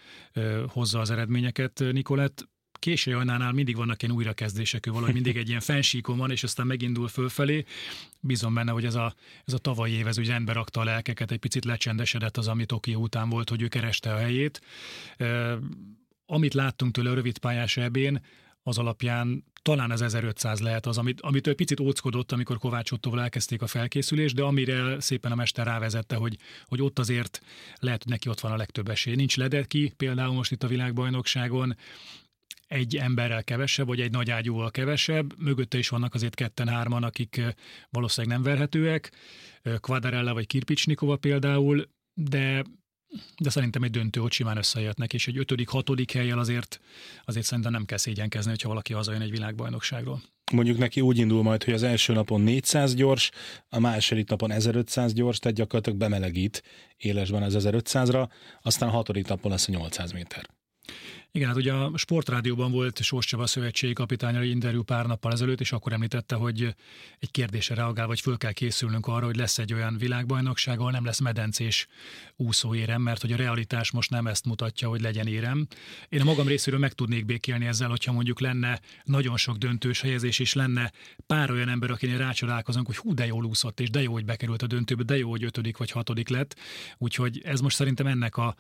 hozza 0.69 1.01
az 1.01 1.11
eredményeket. 1.11 1.85
Nikolett, 1.93 2.49
késő 2.79 3.17
ajnánál 3.17 3.53
mindig 3.53 3.77
vannak 3.77 4.03
ilyen 4.03 4.15
újrakezdések, 4.15 4.87
ő 4.87 4.91
valahogy 4.91 5.15
mindig 5.15 5.37
egy 5.37 5.49
ilyen 5.49 5.61
fensíkon 5.61 6.17
van, 6.17 6.31
és 6.31 6.43
aztán 6.43 6.67
megindul 6.67 7.09
fölfelé. 7.09 7.65
Bízom 8.21 8.55
benne, 8.55 8.71
hogy 8.71 8.85
ez 8.85 8.95
a, 8.95 9.15
ez 9.45 9.53
a 9.53 9.59
tavalyi 9.59 9.93
év, 9.93 10.07
ez 10.07 10.19
úgy 10.19 10.27
rendbe 10.27 10.53
rakta 10.53 10.81
a 10.81 10.85
lelkeket, 10.85 11.31
egy 11.31 11.39
picit 11.39 11.65
lecsendesedett 11.65 12.37
az, 12.37 12.49
ami 12.49 12.67
Tokió 12.67 13.01
után 13.01 13.29
volt, 13.29 13.49
hogy 13.49 13.63
ő 13.63 13.69
kereste 13.69 14.13
a 14.15 14.17
helyét. 14.17 14.61
Amit 16.27 16.55
láttunk 16.55 16.93
tőle 16.93 17.11
a 17.11 17.15
rövid 17.15 17.39
pályás 17.39 17.77
ebén, 17.77 18.23
az 18.63 18.79
alapján 18.79 19.45
talán 19.67 19.91
az 19.91 20.03
1500 20.03 20.61
lehet 20.61 20.87
az, 20.87 20.99
amit, 20.99 21.21
amit 21.21 21.47
ő 21.47 21.55
picit 21.55 21.81
óckodott, 21.81 22.33
amikor 22.33 22.59
Kovács 22.59 22.91
Ottóval 22.91 23.21
elkezdték 23.21 23.63
a 23.63 23.67
felkészülést, 23.67 24.35
de 24.35 24.43
amire 24.43 25.01
szépen 25.01 25.33
a 25.33 25.35
mester 25.35 25.67
rávezette, 25.67 26.17
hogy, 26.17 26.37
hogy 26.65 26.83
ott 26.83 26.99
azért 26.99 27.41
lehet, 27.79 28.03
hogy 28.03 28.13
neki 28.13 28.29
ott 28.29 28.41
van 28.41 28.53
a 28.53 28.57
legtöbb 28.57 28.89
esély. 28.89 29.15
Nincs 29.15 29.37
ledeki, 29.37 29.93
például 29.97 30.33
most 30.33 30.53
itt 30.53 30.63
a 30.63 30.67
világbajnokságon, 30.67 31.77
egy 32.67 32.97
emberrel 32.97 33.45
kevesebb, 33.45 33.87
vagy 33.87 34.01
egy 34.01 34.11
nagy 34.11 34.31
ágyúval 34.31 34.71
kevesebb, 34.71 35.39
mögötte 35.39 35.79
is 35.79 35.89
vannak 35.89 36.15
azért 36.15 36.35
ketten-hárman, 36.35 37.03
akik 37.03 37.43
valószínűleg 37.91 38.37
nem 38.37 38.47
verhetőek, 38.53 39.13
Quadarella 39.81 40.35
vagy 40.35 40.47
Kirpicsnikova 40.47 41.17
például, 41.17 41.89
de 42.15 42.65
de 43.39 43.51
szerintem 43.51 43.83
egy 43.83 43.91
döntő 43.91 44.21
ott 44.23 44.33
simán 44.33 44.57
összejöhetnek, 44.57 45.15
és 45.15 45.27
egy 45.27 45.39
ötödik, 45.39 45.69
hatodik 45.69 46.13
helyjel 46.13 46.39
azért, 46.39 46.81
azért 47.25 47.47
szerintem 47.47 47.73
nem 47.73 47.85
kell 47.85 47.99
szégyenkezni, 47.99 48.51
hogyha 48.51 48.69
valaki 48.69 48.93
hazajön 48.93 49.21
egy 49.21 49.31
világbajnokságról. 49.31 50.23
Mondjuk 50.53 50.79
neki 50.79 51.01
úgy 51.01 51.19
indul 51.19 51.43
majd, 51.43 51.65
hogy 51.65 51.75
az 51.75 51.83
első 51.83 52.13
napon 52.13 52.41
400 52.41 52.95
gyors, 52.95 53.31
a 53.69 53.79
második 53.79 54.29
napon 54.29 54.51
1500 54.51 55.13
gyors, 55.13 55.39
tehát 55.39 55.57
gyakorlatilag 55.57 55.99
bemelegít 55.99 56.63
élesben 56.97 57.43
az 57.43 57.57
1500-ra, 57.59 58.29
aztán 58.63 58.89
a 58.89 58.93
hatodik 58.93 59.29
napon 59.29 59.51
lesz 59.51 59.69
a 59.69 59.71
800 59.71 60.13
méter. 60.13 60.49
Igen, 61.37 61.49
hát 61.49 61.57
ugye 61.57 61.73
a 61.73 61.93
sportrádióban 61.97 62.73
volt 62.73 63.03
Sós 63.03 63.27
Csaba 63.27 63.47
szövetségi 63.47 63.93
kapitány 63.93 64.37
egy 64.37 64.49
interjú 64.49 64.83
pár 64.83 65.07
nappal 65.07 65.33
ezelőtt, 65.33 65.61
és 65.61 65.73
akkor 65.73 65.93
említette, 65.93 66.35
hogy 66.35 66.75
egy 67.19 67.31
kérdésre 67.31 67.75
reagál, 67.75 68.07
vagy 68.07 68.21
föl 68.21 68.37
kell 68.37 68.53
készülnünk 68.53 69.07
arra, 69.07 69.25
hogy 69.25 69.37
lesz 69.37 69.59
egy 69.59 69.73
olyan 69.73 69.97
világbajnokság, 69.99 70.79
ahol 70.79 70.91
nem 70.91 71.05
lesz 71.05 71.21
medencés 71.21 71.87
úszóérem, 72.37 73.03
mert 73.03 73.21
hogy 73.21 73.33
a 73.33 73.37
realitás 73.37 73.91
most 73.91 74.11
nem 74.11 74.27
ezt 74.27 74.45
mutatja, 74.45 74.89
hogy 74.89 75.01
legyen 75.01 75.27
érem. 75.27 75.67
Én 76.09 76.21
a 76.21 76.25
magam 76.25 76.47
részéről 76.47 76.81
meg 76.81 76.93
tudnék 76.93 77.25
békélni 77.25 77.67
ezzel, 77.67 77.89
hogyha 77.89 78.13
mondjuk 78.13 78.41
lenne 78.41 78.81
nagyon 79.05 79.37
sok 79.37 79.57
döntős 79.57 80.01
helyezés, 80.01 80.39
és 80.39 80.53
lenne 80.53 80.93
pár 81.27 81.51
olyan 81.51 81.69
ember, 81.69 81.91
akinél 81.91 82.19
rácsodálkozunk, 82.19 82.87
hogy 82.87 82.97
hú, 82.97 83.15
de 83.15 83.27
jól 83.27 83.45
úszott, 83.45 83.81
és 83.81 83.91
de 83.91 84.03
jó, 84.03 84.13
hogy 84.13 84.25
bekerült 84.25 84.63
a 84.63 84.67
döntőbe, 84.67 85.03
de 85.03 85.17
jó, 85.17 85.31
hogy 85.31 85.45
ötödik 85.45 85.77
vagy 85.77 85.91
hatodik 85.91 86.29
lett. 86.29 86.57
Úgyhogy 86.99 87.41
ez 87.45 87.61
most 87.61 87.77
szerintem 87.77 88.07
ennek 88.07 88.37
a, 88.37 88.57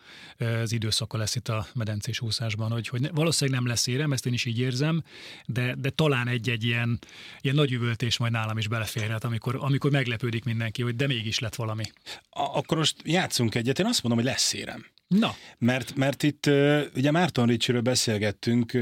az 0.62 0.72
időszaka 0.72 1.18
lesz 1.18 1.34
itt 1.34 1.48
a 1.48 1.66
medencés 1.74 2.20
úszásban 2.20 2.64
van, 2.68 2.74
hogy, 2.76 2.88
hogy 2.88 3.10
valószínűleg 3.12 3.60
nem 3.60 3.68
lesz 3.68 3.86
érem, 3.86 4.12
ezt 4.12 4.26
én 4.26 4.32
is 4.32 4.44
így 4.44 4.58
érzem, 4.58 5.02
de, 5.46 5.74
de 5.78 5.90
talán 5.90 6.28
egy-egy 6.28 6.64
ilyen, 6.64 6.98
ilyen 7.40 7.56
nagy 7.56 7.72
üvöltés 7.72 8.16
majd 8.16 8.32
nálam 8.32 8.58
is 8.58 8.68
beleférhet, 8.68 9.24
amikor, 9.24 9.56
amikor 9.60 9.90
meglepődik 9.90 10.44
mindenki, 10.44 10.82
hogy 10.82 10.96
de 10.96 11.06
mégis 11.06 11.38
lett 11.38 11.54
valami. 11.54 11.84
A, 12.30 12.42
akkor 12.56 12.76
most 12.78 12.96
játszunk 13.04 13.54
egyet, 13.54 13.78
én 13.78 13.86
azt 13.86 14.02
mondom, 14.02 14.24
hogy 14.24 14.32
lesz 14.32 14.52
érem. 14.52 14.86
Na. 15.06 15.34
Mert, 15.58 15.94
mert 15.94 16.22
itt 16.22 16.46
ugye 16.94 17.10
Márton 17.10 17.46
Ricsiről 17.46 17.80
beszélgettünk, 17.80 18.74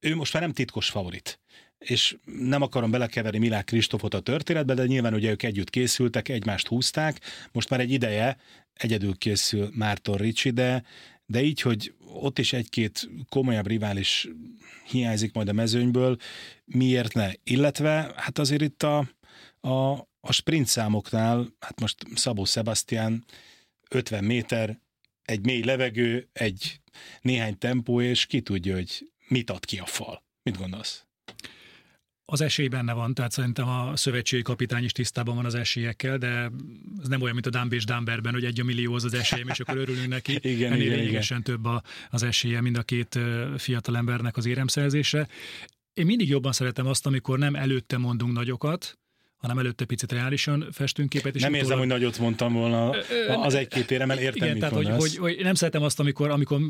ő 0.00 0.14
most 0.14 0.32
már 0.32 0.42
nem 0.42 0.52
titkos 0.52 0.88
favorit 0.88 1.40
és 1.78 2.16
nem 2.24 2.62
akarom 2.62 2.90
belekeverni 2.90 3.38
Milák 3.38 3.64
Kristófot 3.64 4.14
a 4.14 4.20
történetbe, 4.20 4.74
de 4.74 4.86
nyilván 4.86 5.14
ugye 5.14 5.30
ők 5.30 5.42
együtt 5.42 5.70
készültek, 5.70 6.28
egymást 6.28 6.66
húzták, 6.66 7.20
most 7.52 7.68
már 7.68 7.80
egy 7.80 7.90
ideje 7.90 8.36
egyedül 8.72 9.16
készül 9.16 9.70
Márton 9.72 10.16
Ricsi, 10.16 10.50
de, 10.50 10.82
de 11.26 11.42
így, 11.42 11.60
hogy 11.60 11.94
ott 11.98 12.38
is 12.38 12.52
egy-két 12.52 13.08
komolyabb 13.28 13.66
rivális 13.66 14.28
hiányzik 14.86 15.32
majd 15.32 15.48
a 15.48 15.52
mezőnyből, 15.52 16.16
miért 16.64 17.14
ne? 17.14 17.30
Illetve 17.42 18.12
hát 18.16 18.38
azért 18.38 18.62
itt 18.62 18.82
a, 18.82 18.98
a, 19.60 19.92
a 20.20 20.32
sprint 20.32 20.66
számoknál, 20.66 21.54
hát 21.60 21.80
most 21.80 22.04
Szabó 22.14 22.44
Sebastian 22.44 23.24
50 23.90 24.24
méter, 24.24 24.80
egy 25.22 25.44
mély 25.44 25.62
levegő, 25.62 26.28
egy 26.32 26.80
néhány 27.20 27.58
tempó, 27.58 28.00
és 28.00 28.26
ki 28.26 28.40
tudja, 28.40 28.74
hogy 28.74 29.12
mit 29.28 29.50
ad 29.50 29.64
ki 29.64 29.78
a 29.78 29.86
fal. 29.86 30.24
Mit 30.42 30.56
gondolsz? 30.56 31.06
Az 32.28 32.40
esély 32.40 32.68
benne 32.68 32.92
van, 32.92 33.14
tehát 33.14 33.32
szerintem 33.32 33.68
a 33.68 33.96
szövetségi 33.96 34.42
kapitány 34.42 34.84
is 34.84 34.92
tisztában 34.92 35.34
van 35.36 35.44
az 35.44 35.54
esélyekkel, 35.54 36.18
de 36.18 36.50
ez 37.00 37.08
nem 37.08 37.20
olyan, 37.20 37.34
mint 37.34 37.46
a 37.46 37.50
Dumb 37.50 37.72
és 37.72 37.84
Dumberben, 37.84 38.32
hogy 38.32 38.44
egy 38.44 38.60
a 38.60 38.64
millió 38.64 38.94
az 38.94 39.04
az 39.04 39.14
esélyem, 39.14 39.48
és 39.48 39.60
akkor 39.60 39.76
örülünk 39.76 40.08
neki. 40.08 40.32
igen, 40.42 40.72
Ennél 40.72 40.84
igen, 40.84 40.98
lényegesen 40.98 41.40
igen. 41.40 41.54
több 41.54 41.64
a, 41.64 41.82
az 42.10 42.22
esélye 42.22 42.60
mind 42.60 42.76
a 42.76 42.82
két 42.82 43.18
fiatal 43.56 43.96
embernek 43.96 44.36
az 44.36 44.46
éremszerzése. 44.46 45.28
Én 45.94 46.06
mindig 46.06 46.28
jobban 46.28 46.52
szeretem 46.52 46.86
azt, 46.86 47.06
amikor 47.06 47.38
nem 47.38 47.54
előtte 47.54 47.98
mondunk 47.98 48.32
nagyokat, 48.32 48.98
hanem 49.46 49.64
előtte 49.64 49.84
picit 49.84 50.12
reálisan 50.12 50.66
festünk 50.72 51.08
képet. 51.08 51.34
És 51.34 51.40
nem 51.40 51.50
utólag... 51.50 51.66
érzem, 51.66 51.78
hogy 51.78 51.98
nagyot 51.98 52.18
mondtam 52.18 52.52
volna 52.52 52.90
az 53.42 53.54
egy-két 53.54 53.90
éremmel, 53.90 54.18
értem, 54.18 54.48
Igen, 54.48 54.58
tehát, 54.58 54.74
hogy, 54.74 54.88
hogy, 54.88 55.16
hogy, 55.16 55.36
nem 55.42 55.54
szeretem 55.54 55.82
azt, 55.82 56.00
amikor, 56.00 56.30
amikor 56.30 56.60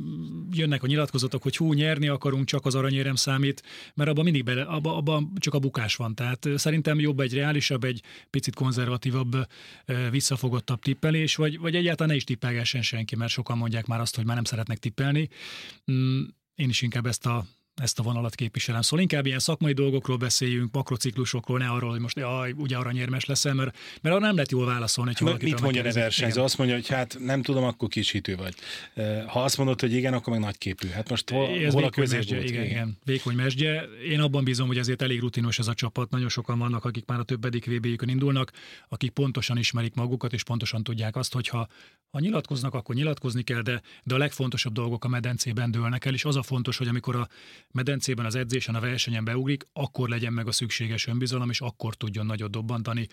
jönnek 0.53 0.83
a 0.83 0.87
nyilatkozatok, 0.87 1.43
hogy 1.43 1.57
hú, 1.57 1.73
nyerni 1.73 2.09
akarunk, 2.09 2.45
csak 2.45 2.67
az 2.67 2.75
aranyérem 2.75 3.15
számít, 3.15 3.62
mert 3.95 4.11
abban 4.11 4.25
mindig 4.25 4.45
bele, 4.45 4.62
abban, 4.62 4.97
abban 4.97 5.33
csak 5.39 5.55
a 5.55 5.59
bukás 5.59 5.97
van. 5.97 6.15
Tehát 6.15 6.49
szerintem 6.57 7.01
jobb 7.01 7.21
egy 7.21 7.35
reálisabb, 7.35 7.85
egy 7.85 8.03
picit 8.31 8.55
konzervatívabb, 8.55 9.37
visszafogottabb 10.11 10.81
tippelés, 10.81 11.35
vagy, 11.35 11.59
vagy 11.59 11.75
egyáltalán 11.75 12.11
ne 12.11 12.17
is 12.17 12.25
tippelgessen 12.25 12.83
senki, 12.83 13.17
mert 13.17 13.31
sokan 13.31 13.59
mondják 13.59 13.87
már 13.87 14.01
azt, 14.01 14.17
hogy 14.17 14.25
már 14.25 14.35
nem 14.35 14.45
szeretnek 14.45 14.79
tippelni. 14.79 15.29
Mm, 15.93 16.23
én 16.55 16.69
is 16.69 16.83
inkább 16.83 17.07
ezt 17.07 17.27
a 17.27 17.47
ezt 17.77 17.99
a 17.99 18.03
vonalat 18.03 18.35
képviselem. 18.35 18.81
Szóval 18.81 19.01
inkább 19.01 19.27
ilyen 19.27 19.39
szakmai 19.39 19.73
dolgokról 19.73 20.17
beszéljünk, 20.17 20.73
makrociklusokról, 20.73 21.59
ne 21.59 21.69
arról, 21.69 21.91
hogy 21.91 22.01
most 22.01 22.17
jaj, 22.17 22.53
ugye 22.53 22.77
aranyérmes 22.77 23.25
leszel, 23.25 23.55
mert, 23.55 23.77
mert 24.01 24.15
arra 24.15 24.25
nem 24.25 24.35
lehet 24.35 24.51
jól 24.51 24.67
válaszolni. 24.67 25.12
Hogy 25.19 25.43
mit 25.43 25.61
mondja 25.61 25.85
a 25.85 25.93
versenyző? 25.93 26.41
Azt 26.41 26.59
mondja, 26.59 26.77
hogy 26.77 26.89
hát 26.89 27.17
nem 27.21 27.43
tudom, 27.43 27.65
akkor 27.65 27.89
kis 27.89 28.11
hitű 28.11 28.37
vagy. 28.37 28.55
Ha 29.27 29.43
azt 29.43 29.57
mondod, 29.57 29.81
hogy 29.81 29.93
igen, 29.93 30.15
akkor 30.15 30.33
meg 30.33 30.43
nagy 30.43 30.59
képű. 30.59 30.89
Hát 30.89 31.09
most 31.09 31.31
hol, 31.31 31.49
ez 31.49 31.73
hol 31.73 31.85
a 31.85 31.91
középút? 31.91 32.49
Igen, 32.49 32.65
igen, 32.65 32.99
vékony 33.05 33.35
mesdje. 33.35 33.83
Én 34.09 34.21
abban 34.21 34.45
bízom, 34.45 34.67
hogy 34.67 34.79
azért 34.79 35.03
elég 35.03 35.21
rutinos 35.21 35.59
ez 35.59 35.67
a 35.67 35.75
csapat. 35.75 36.11
Nagyon 36.11 36.29
sokan 36.29 36.59
vannak, 36.59 36.85
akik 36.85 37.07
már 37.07 37.19
a 37.19 37.23
többedik 37.23 37.67
vb 37.67 38.03
indulnak, 38.07 38.53
akik 38.89 39.11
pontosan 39.11 39.59
ismerik 39.59 39.95
magukat, 39.95 40.33
és 40.33 40.43
pontosan 40.43 40.83
tudják 40.83 41.17
azt, 41.17 41.33
hogy 41.33 41.49
ha, 41.49 41.69
ha 42.11 42.21
nyilatkoznak, 42.21 42.75
akkor 42.75 42.95
nyilatkozni 42.95 43.43
kell, 43.43 43.62
de, 43.62 43.83
de 44.03 44.15
a 44.15 44.19
legfontosabb 44.19 44.73
dolgok 44.73 45.05
a 45.05 45.09
medencében 45.09 45.71
dőlnek 45.71 46.05
el, 46.05 46.15
és 46.15 46.25
az 46.25 46.37
a 46.37 46.43
fontos, 46.43 46.77
hogy 46.77 46.89
amikor 46.89 47.17
a 47.17 47.29
medencében, 47.73 48.25
az 48.25 48.35
edzésen, 48.35 48.75
a 48.75 48.81
versenyen 48.81 49.25
beugrik, 49.25 49.67
akkor 49.73 50.09
legyen 50.09 50.33
meg 50.33 50.47
a 50.47 50.53
szükséges 50.53 51.07
önbizalom, 51.07 51.51
és 51.51 51.61
akkor 51.61 51.95
tudjon 51.95 52.27
nagyot 52.27 52.51
dobbantani, 52.51 53.07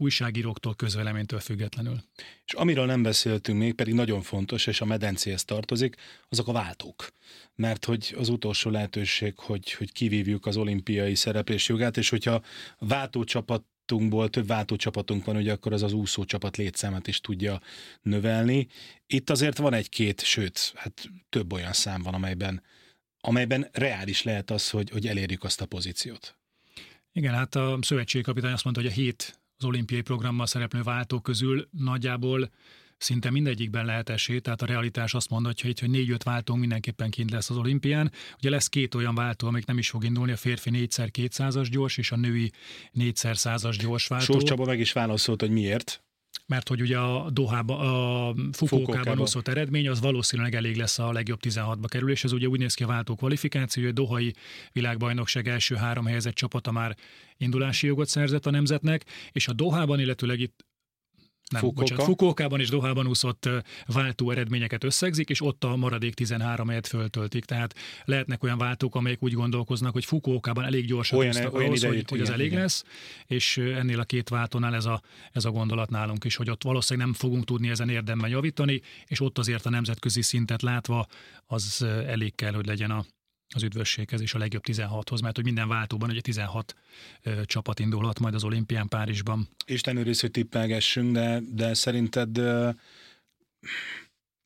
újságíróktól, 0.00 0.74
közveleménytől 0.74 1.40
függetlenül. 1.40 2.02
És 2.44 2.52
amiről 2.52 2.86
nem 2.86 3.02
beszéltünk 3.02 3.58
még, 3.58 3.74
pedig 3.74 3.94
nagyon 3.94 4.22
fontos, 4.22 4.66
és 4.66 4.80
a 4.80 4.84
medencéhez 4.84 5.44
tartozik, 5.44 5.96
azok 6.28 6.48
a 6.48 6.52
váltók. 6.52 7.12
Mert 7.54 7.84
hogy 7.84 8.14
az 8.18 8.28
utolsó 8.28 8.70
lehetőség, 8.70 9.32
hogy, 9.36 9.72
hogy 9.72 9.92
kivívjuk 9.92 10.46
az 10.46 10.56
olimpiai 10.56 11.14
szereplés 11.14 11.68
jogát, 11.68 11.96
és 11.96 12.08
hogyha 12.08 12.42
váltócsapat 12.78 13.64
csapatunkból 13.88 14.28
több 14.28 14.46
váltócsapatunk 14.46 15.24
van, 15.24 15.36
ugye 15.36 15.52
akkor 15.52 15.72
az 15.72 15.82
az 15.82 15.92
úszó 15.92 16.24
csapat 16.24 16.56
létszámát 16.56 17.06
is 17.06 17.20
tudja 17.20 17.60
növelni. 18.02 18.66
Itt 19.06 19.30
azért 19.30 19.58
van 19.58 19.72
egy-két, 19.74 20.24
sőt, 20.24 20.72
hát 20.74 21.10
több 21.28 21.52
olyan 21.52 21.72
szám 21.72 22.02
van, 22.02 22.14
amelyben, 22.14 22.62
amelyben 23.28 23.68
reális 23.72 24.22
lehet 24.22 24.50
az, 24.50 24.70
hogy, 24.70 24.90
hogy 24.90 25.06
elérjük 25.06 25.44
azt 25.44 25.60
a 25.60 25.66
pozíciót. 25.66 26.36
Igen, 27.12 27.34
hát 27.34 27.54
a 27.54 27.78
szövetségkapitány 27.80 28.52
azt 28.52 28.64
mondta, 28.64 28.82
hogy 28.82 28.90
a 28.90 28.94
hét 28.94 29.40
az 29.58 29.64
olimpiai 29.64 30.00
programmal 30.00 30.46
szereplő 30.46 30.82
váltók 30.82 31.22
közül 31.22 31.68
nagyjából 31.70 32.50
szinte 32.98 33.30
mindegyikben 33.30 33.84
lehet 33.84 34.08
esély, 34.08 34.38
tehát 34.38 34.62
a 34.62 34.66
realitás 34.66 35.14
azt 35.14 35.30
mondja, 35.30 35.52
hogy 35.60 35.70
itt, 35.70 35.80
hogy 35.80 35.90
négy-öt 35.90 36.22
váltó 36.22 36.54
mindenképpen 36.54 37.10
kint 37.10 37.30
lesz 37.30 37.50
az 37.50 37.56
olimpián. 37.56 38.12
Ugye 38.38 38.50
lesz 38.50 38.68
két 38.68 38.94
olyan 38.94 39.14
váltó, 39.14 39.46
amik 39.46 39.66
nem 39.66 39.78
is 39.78 39.90
fog 39.90 40.04
indulni, 40.04 40.32
a 40.32 40.36
férfi 40.36 40.70
4x 40.72 41.08
200-as 41.12 41.68
gyors 41.70 41.96
és 41.96 42.12
a 42.12 42.16
női 42.16 42.52
4x100-as 42.94 43.76
gyors 43.80 44.06
váltó. 44.06 44.32
Sós 44.32 44.42
Csaba 44.42 44.64
meg 44.64 44.80
is 44.80 44.92
válaszolt, 44.92 45.40
hogy 45.40 45.50
miért 45.50 46.02
mert 46.48 46.68
hogy 46.68 46.80
ugye 46.80 46.98
a 46.98 47.30
Dohába, 47.30 47.78
a 47.78 48.34
Fukókában 48.52 49.20
úszott 49.20 49.48
eredmény, 49.48 49.88
az 49.88 50.00
valószínűleg 50.00 50.54
elég 50.54 50.76
lesz 50.76 50.98
a 50.98 51.12
legjobb 51.12 51.38
16-ba 51.42 51.84
kerül, 51.86 52.10
és 52.10 52.24
ez 52.24 52.32
ugye 52.32 52.46
úgy 52.46 52.58
néz 52.58 52.74
ki 52.74 52.82
a 52.82 52.86
váltó 52.86 53.14
kvalifikáció, 53.14 53.82
hogy 53.82 53.92
a 53.92 53.94
Dohai 53.94 54.34
világbajnokság 54.72 55.48
első 55.48 55.74
három 55.74 56.06
helyezett 56.06 56.34
csapata 56.34 56.72
már 56.72 56.96
indulási 57.36 57.86
jogot 57.86 58.08
szerzett 58.08 58.46
a 58.46 58.50
nemzetnek, 58.50 59.04
és 59.32 59.48
a 59.48 59.52
Dohában, 59.52 60.00
illetőleg 60.00 60.40
itt 60.40 60.67
nem, 61.50 61.60
Fukuoka. 61.60 61.80
bocsánat, 61.80 62.04
Fukuokában 62.04 62.60
és 62.60 62.68
Dohában 62.68 63.06
úszott 63.06 63.48
váltó 63.86 64.30
eredményeket 64.30 64.84
összegzik, 64.84 65.28
és 65.28 65.42
ott 65.42 65.64
a 65.64 65.76
maradék 65.76 66.14
13 66.14 66.68
helyet 66.68 66.86
föltöltik. 66.86 67.44
Tehát 67.44 67.74
lehetnek 68.04 68.42
olyan 68.42 68.58
váltók, 68.58 68.94
amelyek 68.94 69.22
úgy 69.22 69.32
gondolkoznak, 69.32 69.92
hogy 69.92 70.04
Fukuokában 70.04 70.64
elég 70.64 70.86
gyorsan 70.86 71.18
olyan, 71.18 71.30
úsztak 71.30 71.54
olyan 71.54 71.66
ahhoz, 71.66 71.82
idejét, 71.82 72.08
hogy, 72.08 72.18
hogy 72.18 72.28
az 72.28 72.34
elég 72.34 72.46
igen. 72.46 72.60
lesz, 72.60 72.84
és 73.26 73.56
ennél 73.56 74.00
a 74.00 74.04
két 74.04 74.28
váltónál 74.28 74.74
ez 74.74 74.84
a, 74.84 75.02
ez 75.32 75.44
a 75.44 75.50
gondolat 75.50 75.90
nálunk 75.90 76.24
is, 76.24 76.36
hogy 76.36 76.50
ott 76.50 76.62
valószínűleg 76.62 77.08
nem 77.08 77.16
fogunk 77.16 77.44
tudni 77.44 77.68
ezen 77.68 77.88
érdemben 77.88 78.30
javítani, 78.30 78.80
és 79.06 79.20
ott 79.20 79.38
azért 79.38 79.66
a 79.66 79.70
nemzetközi 79.70 80.22
szintet 80.22 80.62
látva 80.62 81.06
az 81.46 81.86
elég 82.06 82.34
kell, 82.34 82.52
hogy 82.52 82.66
legyen 82.66 82.90
a, 82.90 83.04
az 83.54 83.62
üdvösséghez 83.62 84.20
és 84.20 84.34
a 84.34 84.38
legjobb 84.38 84.62
16-hoz, 84.66 85.20
mert 85.20 85.36
hogy 85.36 85.44
minden 85.44 85.68
váltóban 85.68 86.10
ugye 86.10 86.20
16 86.20 86.74
ö, 87.22 87.44
csapat 87.44 87.78
indulhat 87.78 88.18
majd 88.20 88.34
az 88.34 88.44
olimpián 88.44 88.88
Párizsban. 88.88 89.48
Isten 89.66 89.96
őriz, 89.96 90.20
hogy 90.20 90.30
tippelgessünk, 90.30 91.12
de, 91.12 91.40
de 91.52 91.74
szerinted 91.74 92.38
ö, 92.38 92.70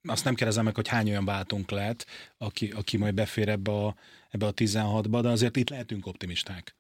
azt 0.09 0.25
nem 0.25 0.35
kérdezem 0.35 0.65
meg, 0.65 0.75
hogy 0.75 0.89
hány 0.89 1.09
olyan 1.09 1.25
váltunk 1.25 1.71
lehet, 1.71 2.07
aki, 2.39 2.71
aki 2.71 2.97
majd 2.97 3.15
befér 3.15 3.49
ebbe 3.49 3.71
a, 3.71 3.97
ebbe 4.31 4.47
a 4.47 4.55
16-ba, 4.55 5.19
de 5.23 5.29
azért 5.29 5.57
itt 5.57 5.71
lehetünk 5.71 6.07
optimisták. 6.07 6.77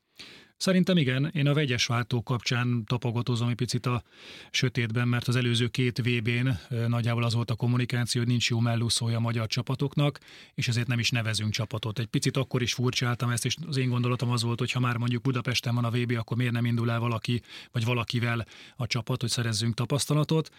Szerintem 0.62 0.96
igen, 0.96 1.30
én 1.35 1.46
a 1.46 1.54
vegyes 1.54 1.87
váltó 1.87 2.22
kapcsán 2.22 2.85
tapogatózom 2.85 3.48
egy 3.48 3.54
picit 3.54 3.87
a 3.87 4.02
sötétben, 4.50 5.08
mert 5.08 5.28
az 5.28 5.37
előző 5.37 5.66
két 5.68 5.98
VB-n 5.98 6.48
nagyjából 6.87 7.24
az 7.24 7.35
volt 7.35 7.50
a 7.50 7.54
kommunikáció, 7.54 8.20
hogy 8.20 8.30
nincs 8.30 8.50
jó 8.50 8.61
mellúszója 8.61 9.16
a 9.16 9.20
magyar 9.20 9.46
csapatoknak, 9.46 10.18
és 10.54 10.68
ezért 10.68 10.87
nem 10.87 10.98
is 10.98 11.11
nevezünk 11.11 11.52
csapatot. 11.52 11.98
Egy 11.98 12.06
picit 12.06 12.37
akkor 12.37 12.62
is 12.62 12.72
furcsáltam 12.72 13.30
ezt, 13.30 13.44
és 13.44 13.56
az 13.66 13.76
én 13.76 13.88
gondolatom 13.88 14.30
az 14.30 14.42
volt, 14.42 14.58
hogy 14.58 14.72
ha 14.72 14.80
már 14.80 14.96
mondjuk 14.96 15.22
Budapesten 15.22 15.74
van 15.74 15.85
a 15.85 15.90
VB, 15.90 16.16
akkor 16.18 16.37
miért 16.37 16.52
nem 16.52 16.64
indul 16.64 16.90
el 16.90 17.00
valaki, 17.00 17.42
vagy 17.72 17.85
valakivel 17.85 18.46
a 18.76 18.87
csapat, 18.87 19.20
hogy 19.20 19.30
szerezzünk 19.30 19.74
tapasztalatot 19.74 20.50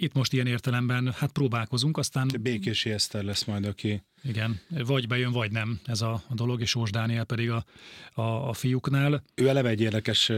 itt 0.00 0.14
most 0.14 0.32
ilyen 0.32 0.46
értelemben 0.46 1.12
hát 1.12 1.32
próbálkozunk, 1.32 1.96
aztán... 1.96 2.30
Békési 2.40 2.90
Eszter 2.90 3.24
lesz 3.24 3.44
majd, 3.44 3.66
aki... 3.66 4.02
Igen, 4.22 4.60
vagy 4.68 5.06
bejön, 5.06 5.32
vagy 5.32 5.52
nem 5.52 5.80
ez 5.84 6.00
a, 6.00 6.22
a 6.28 6.34
dolog, 6.34 6.60
és 6.60 6.70
Sós 6.70 6.90
Dániel 6.90 7.24
pedig 7.24 7.50
a, 7.50 7.64
a, 8.12 8.48
a 8.48 8.52
fiúknál. 8.52 9.22
Ő 9.34 9.48
eleve 9.48 9.68
egy 9.68 9.80
érdekes 9.80 10.32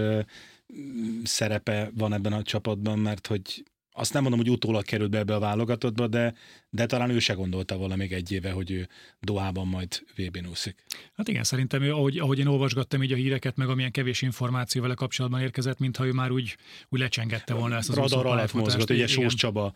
szerepe 1.23 1.91
van 1.95 2.13
ebben 2.13 2.33
a 2.33 2.43
csapatban, 2.43 2.99
mert 2.99 3.27
hogy 3.27 3.65
azt 3.93 4.13
nem 4.13 4.23
mondom, 4.23 4.41
hogy 4.41 4.51
utólag 4.51 4.85
került 4.85 5.11
be 5.11 5.19
ebbe 5.19 5.35
a 5.35 5.39
válogatottba, 5.39 6.07
de, 6.07 6.35
de 6.71 6.87
talán 6.87 7.11
ő 7.11 7.19
se 7.19 7.33
gondolta 7.33 7.77
volna 7.77 7.97
még 7.97 8.13
egy 8.13 8.33
éve, 8.33 8.51
hogy 8.51 8.71
ő 8.71 8.89
Dohában 9.21 9.67
majd 9.67 10.03
vb 10.17 10.47
úszik. 10.51 10.85
Hát 11.15 11.29
igen, 11.29 11.45
szerintem 11.45 11.83
ő, 11.83 11.93
ahogy, 11.93 12.19
ahogy 12.19 12.39
én 12.39 12.47
olvasgattam 12.47 13.03
így 13.03 13.13
a 13.13 13.17
híreket, 13.17 13.57
meg 13.57 13.69
amilyen 13.69 13.91
kevés 13.91 14.23
információ 14.23 14.83
vele 14.83 14.95
kapcsolatban 14.95 15.41
érkezett, 15.41 15.79
mintha 15.79 16.07
ő 16.07 16.13
már 16.13 16.31
úgy, 16.31 16.57
úgy 16.89 17.01
lecsengette 17.01 17.55
volna 17.55 17.77
ezt 17.77 17.89
az 17.89 17.95
Radar 17.95 18.27
alatt 18.27 18.53
mozgott, 18.53 18.91
ugye 18.91 19.07
Sós 19.07 19.35
Csaba 19.35 19.73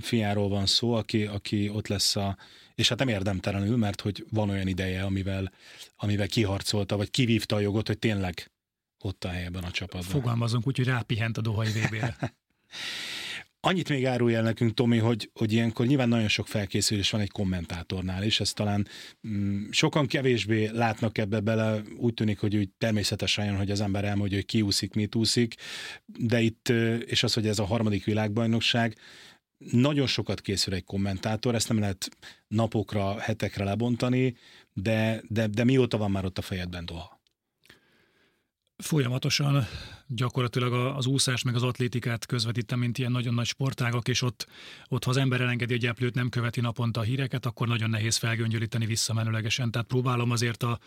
fiáról 0.00 0.48
van 0.48 0.66
szó, 0.66 0.92
aki, 0.92 1.24
aki 1.24 1.68
ott 1.68 1.86
lesz 1.86 2.16
a, 2.16 2.36
és 2.74 2.88
hát 2.88 2.98
nem 2.98 3.08
érdemtelenül, 3.08 3.76
mert 3.76 4.00
hogy 4.00 4.24
van 4.30 4.50
olyan 4.50 4.66
ideje, 4.66 5.02
amivel, 5.02 5.52
amivel 5.96 6.26
kiharcolta, 6.26 6.96
vagy 6.96 7.10
kivívta 7.10 7.56
a 7.56 7.60
jogot, 7.60 7.86
hogy 7.86 7.98
tényleg 7.98 8.50
ott 8.98 9.24
a 9.24 9.28
helyben 9.28 9.64
a 9.64 9.70
csapatban. 9.70 10.10
Fogalmazunk 10.10 10.66
úgy, 10.66 10.76
hogy 10.76 10.86
rápihent 10.86 11.38
a 11.38 11.40
Dohai 11.40 11.68
VB-re. 11.68 12.16
Annyit 13.60 13.88
még 13.88 14.06
árulj 14.06 14.34
el 14.34 14.42
nekünk, 14.42 14.74
Tomi, 14.74 14.98
hogy, 14.98 15.30
hogy 15.34 15.52
ilyenkor 15.52 15.86
nyilván 15.86 16.08
nagyon 16.08 16.28
sok 16.28 16.46
felkészülés 16.46 17.10
van 17.10 17.20
egy 17.20 17.30
kommentátornál, 17.30 18.22
és 18.22 18.40
ezt 18.40 18.54
talán 18.54 18.88
mm, 19.28 19.70
sokan 19.70 20.06
kevésbé 20.06 20.66
látnak 20.66 21.18
ebbe 21.18 21.40
bele, 21.40 21.82
úgy 21.96 22.14
tűnik, 22.14 22.38
hogy 22.38 22.56
úgy 22.56 22.68
természetesen 22.78 23.44
jön, 23.44 23.56
hogy 23.56 23.70
az 23.70 23.80
ember 23.80 24.04
elmondja, 24.04 24.36
hogy 24.36 24.46
ki 24.46 24.62
úszik, 24.62 24.94
mit 24.94 25.14
úszik, 25.14 25.54
de 26.06 26.40
itt, 26.40 26.68
és 27.06 27.22
az, 27.22 27.34
hogy 27.34 27.46
ez 27.46 27.58
a 27.58 27.64
harmadik 27.64 28.04
világbajnokság, 28.04 28.96
nagyon 29.58 30.06
sokat 30.06 30.40
készül 30.40 30.74
egy 30.74 30.84
kommentátor, 30.84 31.54
ezt 31.54 31.68
nem 31.68 31.78
lehet 31.78 32.08
napokra, 32.48 33.20
hetekre 33.20 33.64
lebontani, 33.64 34.36
de, 34.72 35.22
de, 35.28 35.46
de 35.46 35.64
mióta 35.64 35.96
van 35.96 36.10
már 36.10 36.24
ott 36.24 36.38
a 36.38 36.42
fejedben 36.42 36.86
Doha? 36.86 37.20
Folyamatosan 38.76 39.66
gyakorlatilag 40.08 40.72
az 40.96 41.06
úszás 41.06 41.42
meg 41.42 41.54
az 41.54 41.62
atlétikát 41.62 42.26
közvetítem, 42.26 42.78
mint 42.78 42.98
ilyen 42.98 43.12
nagyon 43.12 43.34
nagy 43.34 43.46
sportágak, 43.46 44.08
és 44.08 44.22
ott, 44.22 44.46
ott 44.88 45.04
ha 45.04 45.10
az 45.10 45.16
ember 45.16 45.40
elengedi 45.40 45.74
a 45.74 45.76
gyeplőt, 45.76 46.14
nem 46.14 46.28
követi 46.28 46.60
naponta 46.60 47.00
a 47.00 47.02
híreket, 47.02 47.46
akkor 47.46 47.68
nagyon 47.68 47.90
nehéz 47.90 48.16
felgöngyölíteni 48.16 48.86
visszamenőlegesen. 48.86 49.70
Tehát 49.70 49.86
próbálom 49.86 50.30
azért 50.30 50.62
a 50.62 50.78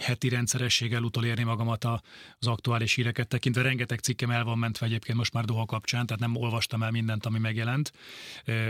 heti 0.00 0.28
rendszerességgel 0.28 1.02
utolérni 1.02 1.42
magamat 1.42 1.84
az 1.84 2.46
aktuális 2.46 2.94
híreket 2.94 3.28
tekintve. 3.28 3.62
Rengeteg 3.62 3.98
cikkem 3.98 4.30
el 4.30 4.44
van 4.44 4.58
mentve 4.58 4.86
egyébként 4.86 5.18
most 5.18 5.32
már 5.32 5.44
Doha 5.44 5.66
kapcsán, 5.66 6.06
tehát 6.06 6.20
nem 6.20 6.36
olvastam 6.36 6.82
el 6.82 6.90
mindent, 6.90 7.26
ami 7.26 7.38
megjelent. 7.38 7.92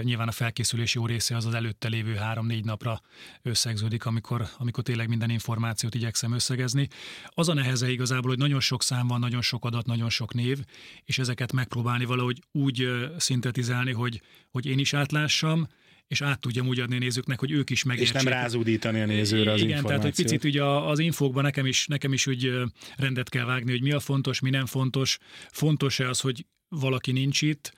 Nyilván 0.03 0.29
a 0.29 0.33
felkészülési 0.33 0.99
jó 0.99 1.07
része 1.07 1.37
az 1.37 1.47
az 1.47 1.55
előtte 1.55 1.89
lévő 1.89 2.15
három-négy 2.15 2.65
napra 2.65 3.01
összegződik, 3.43 4.07
amikor, 4.07 4.49
amikor 4.59 4.85
tényleg 4.85 5.09
minden 5.09 5.31
információt 5.31 5.95
igyekszem 5.95 6.33
összegezni. 6.33 6.89
Az 7.29 7.49
a 7.49 7.55
neheze 7.55 7.91
igazából, 7.91 8.31
hogy 8.31 8.39
nagyon 8.39 8.61
sok 8.61 8.83
szám 8.83 9.07
van, 9.07 9.21
nagyon 9.21 9.43
sok 9.43 9.65
adat, 9.65 9.76
nagyon 9.85 10.11
sok 10.11 10.35
név, 10.35 10.59
és 11.05 11.19
ezeket 11.19 11.53
megpróbálni 11.53 12.05
valahogy 12.05 12.43
úgy 12.53 12.89
szintetizálni, 13.17 13.93
hogy, 13.93 14.23
hogy 14.51 14.67
én 14.67 14.79
is 14.79 14.95
átlássam, 14.95 15.69
és 16.09 16.21
át 16.21 16.41
tudjam 16.41 16.67
úgy 16.67 16.81
adni 16.81 16.99
nézőknek, 16.99 17.39
hogy 17.39 17.51
ők 17.51 17.71
is 17.71 17.83
megértsék. 17.83 18.15
És 18.15 18.23
nem 18.23 18.33
rázúdítani 18.33 19.01
a 19.01 19.07
nézőre 19.07 19.53
az 19.53 19.61
Igen, 19.61 19.85
tehát 19.85 20.03
hogy 20.03 20.15
picit 20.15 20.45
ugye 20.45 20.65
az 20.65 20.99
infókban 20.99 21.43
nekem 21.43 21.67
is, 21.67 21.87
nekem 21.87 22.13
is 22.13 22.27
úgy 22.27 22.53
rendet 22.97 23.29
kell 23.29 23.45
vágni, 23.45 23.71
hogy 23.71 23.83
mi 23.83 23.93
a 23.93 24.01
fontos, 24.01 24.41
mi 24.41 24.51
nem 24.51 24.67
fontos. 24.67 25.19
Fontos-e 25.51 26.09
az, 26.09 26.21
hogy 26.21 26.47
valaki 26.69 27.13
nincs 27.13 27.43
itt, 27.43 27.73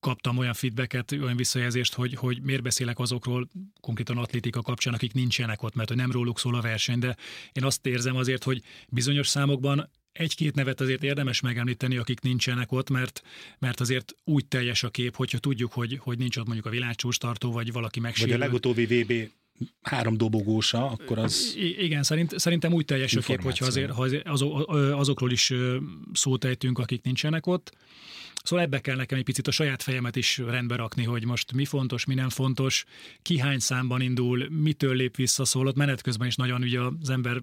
kaptam 0.00 0.38
olyan 0.38 0.54
feedbacket, 0.54 1.12
olyan 1.12 1.36
visszajelzést, 1.36 1.94
hogy, 1.94 2.14
hogy 2.14 2.42
miért 2.42 2.62
beszélek 2.62 2.98
azokról, 2.98 3.48
konkrétan 3.80 4.18
atlétika 4.18 4.62
kapcsán, 4.62 4.94
akik 4.94 5.12
nincsenek 5.12 5.62
ott, 5.62 5.74
mert 5.74 5.88
hogy 5.88 5.96
nem 5.96 6.10
róluk 6.10 6.38
szól 6.38 6.54
a 6.54 6.60
verseny, 6.60 6.98
de 6.98 7.16
én 7.52 7.64
azt 7.64 7.86
érzem 7.86 8.16
azért, 8.16 8.44
hogy 8.44 8.62
bizonyos 8.88 9.28
számokban 9.28 9.90
egy-két 10.14 10.54
nevet 10.54 10.80
azért 10.80 11.02
érdemes 11.02 11.40
megemlíteni, 11.40 11.96
akik 11.96 12.20
nincsenek 12.20 12.72
ott, 12.72 12.90
mert, 12.90 13.22
mert 13.58 13.80
azért 13.80 14.14
úgy 14.24 14.46
teljes 14.46 14.82
a 14.82 14.90
kép, 14.90 15.16
hogyha 15.16 15.38
tudjuk, 15.38 15.72
hogy, 15.72 15.98
hogy 15.98 16.18
nincs 16.18 16.36
ott 16.36 16.44
mondjuk 16.44 16.66
a 16.66 16.70
világcsúcs 16.70 17.18
tartó, 17.18 17.52
vagy 17.52 17.72
valaki 17.72 18.00
megsérül. 18.00 18.32
Vagy 18.32 18.40
a 18.40 18.44
legutóbbi 18.44 18.84
VB 18.84 19.30
három 19.82 20.16
dobogósa, 20.16 20.90
akkor 20.90 21.18
az... 21.18 21.54
I- 21.56 21.84
igen, 21.84 22.02
szerint, 22.02 22.38
szerintem 22.38 22.72
úgy 22.72 22.84
teljes 22.84 23.14
a 23.16 23.20
kép, 23.20 23.42
hogyha 23.42 23.66
azért, 23.66 23.90
ha 23.90 24.08
azok, 24.24 24.68
azokról 24.72 25.30
is 25.30 25.52
szót 26.12 26.44
ejtünk, 26.44 26.78
akik 26.78 27.02
nincsenek 27.02 27.46
ott. 27.46 27.72
Szóval 28.42 28.64
ebbe 28.64 28.80
kell 28.80 28.96
nekem 28.96 29.18
egy 29.18 29.24
picit 29.24 29.46
a 29.46 29.50
saját 29.50 29.82
fejemet 29.82 30.16
is 30.16 30.38
rendbe 30.38 30.76
rakni, 30.76 31.04
hogy 31.04 31.24
most 31.24 31.52
mi 31.52 31.64
fontos, 31.64 32.04
mi 32.04 32.14
nem 32.14 32.28
fontos, 32.28 32.84
ki 33.22 33.38
hány 33.38 33.58
számban 33.58 34.00
indul, 34.00 34.48
mitől 34.50 34.94
lép 34.94 35.16
vissza, 35.16 35.44
szóval 35.44 35.68
ott 35.68 35.76
menet 35.76 36.02
közben 36.02 36.26
is 36.26 36.36
nagyon 36.36 36.62
ugye 36.62 36.80
az 36.80 37.10
ember 37.10 37.42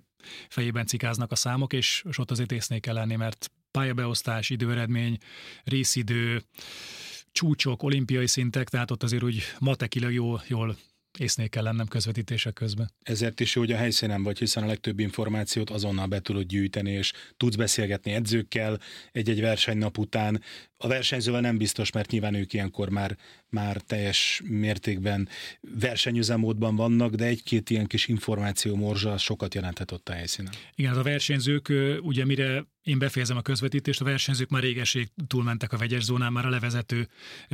fejében 0.50 0.86
cikáznak 0.86 1.32
a 1.32 1.36
számok, 1.36 1.74
és, 1.74 2.04
és 2.10 2.17
ott 2.17 2.32
azért 2.32 2.52
észnék 2.52 2.82
kell 2.82 2.93
lenni, 2.93 3.15
mert 3.15 3.52
pályabeosztás, 3.71 4.50
időeredmény, 4.50 5.17
részidő, 5.63 6.43
csúcsok, 7.32 7.84
olimpiai 7.84 8.28
szintek, 8.28 8.69
tehát 8.69 8.91
ott 8.91 9.04
azért 9.04 9.24
úgy 9.24 9.43
matekileg 9.60 10.13
jól, 10.13 10.43
jól 10.47 10.78
észnél 11.21 11.49
kell 11.49 11.63
lennem 11.63 11.88
közvetítések 11.88 12.53
közben. 12.53 12.91
Ezért 13.03 13.39
is 13.39 13.55
jó, 13.55 13.62
hogy 13.62 13.71
a 13.71 13.77
helyszínen 13.77 14.23
vagy, 14.23 14.38
hiszen 14.38 14.63
a 14.63 14.67
legtöbb 14.67 14.99
információt 14.99 15.69
azonnal 15.69 16.07
be 16.07 16.19
tudod 16.19 16.45
gyűjteni, 16.45 16.91
és 16.91 17.12
tudsz 17.38 17.55
beszélgetni 17.55 18.12
edzőkkel 18.12 18.79
egy-egy 19.12 19.41
versenynap 19.41 19.97
után. 19.97 20.41
A 20.77 20.88
versenyzővel 20.88 21.41
nem 21.41 21.57
biztos, 21.57 21.91
mert 21.91 22.12
nyilván 22.12 22.34
ők 22.34 22.53
ilyenkor 22.53 22.89
már, 22.89 23.17
már 23.49 23.77
teljes 23.77 24.41
mértékben 24.43 25.29
versenyüzemódban 25.79 26.75
vannak, 26.75 27.13
de 27.13 27.25
egy-két 27.25 27.69
ilyen 27.69 27.88
kis 27.88 28.07
információ 28.07 28.75
morzsa 28.75 29.17
sokat 29.17 29.53
jelenthet 29.53 29.91
ott 29.91 30.10
a 30.10 30.13
helyszínen. 30.13 30.53
Igen, 30.75 30.93
a 30.93 31.03
versenyzők, 31.03 31.73
ugye 32.01 32.25
mire 32.25 32.65
én 32.84 32.99
befejezem 32.99 33.38
a 33.38 33.41
közvetítést, 33.41 34.01
a 34.01 34.03
versenyzők 34.03 34.49
már 34.49 34.62
régeség 34.62 35.07
túlmentek 35.27 35.73
a 35.73 35.77
vegyes 35.77 36.03
zónán, 36.03 36.31
már 36.31 36.45
a 36.45 36.49
levezető 36.49 37.07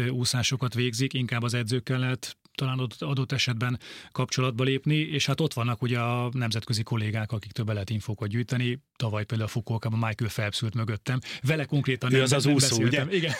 úszásokat 0.10 0.74
végzik, 0.74 1.14
inkább 1.14 1.42
az 1.42 1.54
edzőkkel 1.54 2.00
lehet 2.00 2.38
talán 2.58 2.88
adott 3.00 3.32
esetben 3.32 3.80
kapcsolatba 4.12 4.64
lépni, 4.64 4.96
és 4.96 5.26
hát 5.26 5.42
ott 5.42 5.54
vannak 5.54 5.82
ugye 5.82 6.00
a 6.00 6.30
nemzetközi 6.34 6.84
kollégák, 6.84 7.32
akik 7.32 7.52
több 7.52 7.68
lehet 7.68 7.90
infókat 7.90 8.30
gyűjteni. 8.30 8.80
Tavaly 8.96 9.26
például 9.26 9.50
a 9.50 9.52
Fukuokában 9.52 10.00
Michael 10.00 10.32
Phelps 10.32 10.62
ült 10.62 10.74
mögöttem. 10.74 11.20
Vele 11.42 11.66
konkrétan 11.66 12.12
nem, 12.12 12.22
az 12.22 12.34
az 12.34 12.44
nem 12.44 12.54
úszó, 12.54 12.78
beszéltem. 12.78 13.08
Ugye? 13.08 13.18
Igen. 13.18 13.34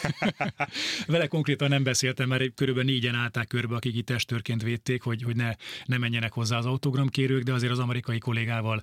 Vele 1.06 1.26
konkrétan 1.26 1.68
nem 1.68 1.82
beszéltem, 1.82 2.28
mert 2.28 2.54
körülbelül 2.54 2.90
négyen 2.90 3.14
állták 3.14 3.46
körbe, 3.46 3.74
akik 3.74 3.96
itt 3.96 4.06
testőrként 4.06 4.62
védték, 4.62 5.02
hogy, 5.02 5.22
hogy 5.22 5.36
ne, 5.36 5.54
ne 5.84 5.98
menjenek 5.98 6.32
hozzá 6.32 6.56
az 6.56 6.66
autogramkérők, 6.66 7.42
de 7.42 7.52
azért 7.52 7.72
az 7.72 7.78
amerikai 7.78 8.18
kollégával 8.18 8.82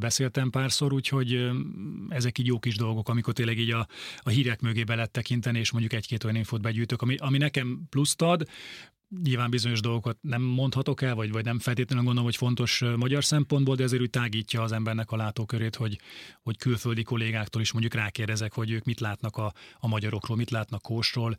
beszéltem 0.00 0.50
párszor, 0.50 0.92
úgyhogy 0.92 1.50
ezek 2.08 2.38
így 2.38 2.46
jó 2.46 2.58
kis 2.58 2.76
dolgok, 2.76 3.08
amikor 3.08 3.32
tényleg 3.32 3.58
így 3.58 3.70
a, 3.70 3.86
a 4.18 4.30
hírek 4.30 4.60
mögé 4.60 4.84
be 4.84 4.94
lehet 4.94 5.10
tekinteni, 5.10 5.58
és 5.58 5.70
mondjuk 5.70 5.92
egy-két 5.92 6.24
olyan 6.24 6.36
infót 6.36 6.60
begyűjtök, 6.60 7.02
ami, 7.02 7.16
ami 7.16 7.38
nekem 7.38 7.86
pluszt 7.90 8.22
ad, 8.22 8.48
nyilván 9.22 9.50
bizonyos 9.50 9.80
dolgokat 9.80 10.18
nem 10.20 10.42
mondhatok 10.42 11.02
el, 11.02 11.14
vagy, 11.14 11.32
vagy 11.32 11.44
nem 11.44 11.58
feltétlenül 11.58 12.04
gondolom, 12.04 12.28
hogy 12.28 12.36
fontos 12.36 12.82
magyar 12.96 13.24
szempontból, 13.24 13.74
de 13.74 13.84
azért 13.84 14.02
úgy 14.02 14.10
tágítja 14.10 14.62
az 14.62 14.72
embernek 14.72 15.10
a 15.10 15.16
látókörét, 15.16 15.76
hogy, 15.76 15.98
hogy 16.42 16.56
külföldi 16.56 17.02
kollégáktól 17.02 17.62
is 17.62 17.72
mondjuk 17.72 17.94
rákérdezek, 17.94 18.52
hogy 18.52 18.70
ők 18.70 18.84
mit 18.84 19.00
látnak 19.00 19.36
a, 19.36 19.52
a 19.78 19.88
magyarokról, 19.88 20.36
mit 20.36 20.50
látnak 20.50 20.82
Kósról. 20.82 21.36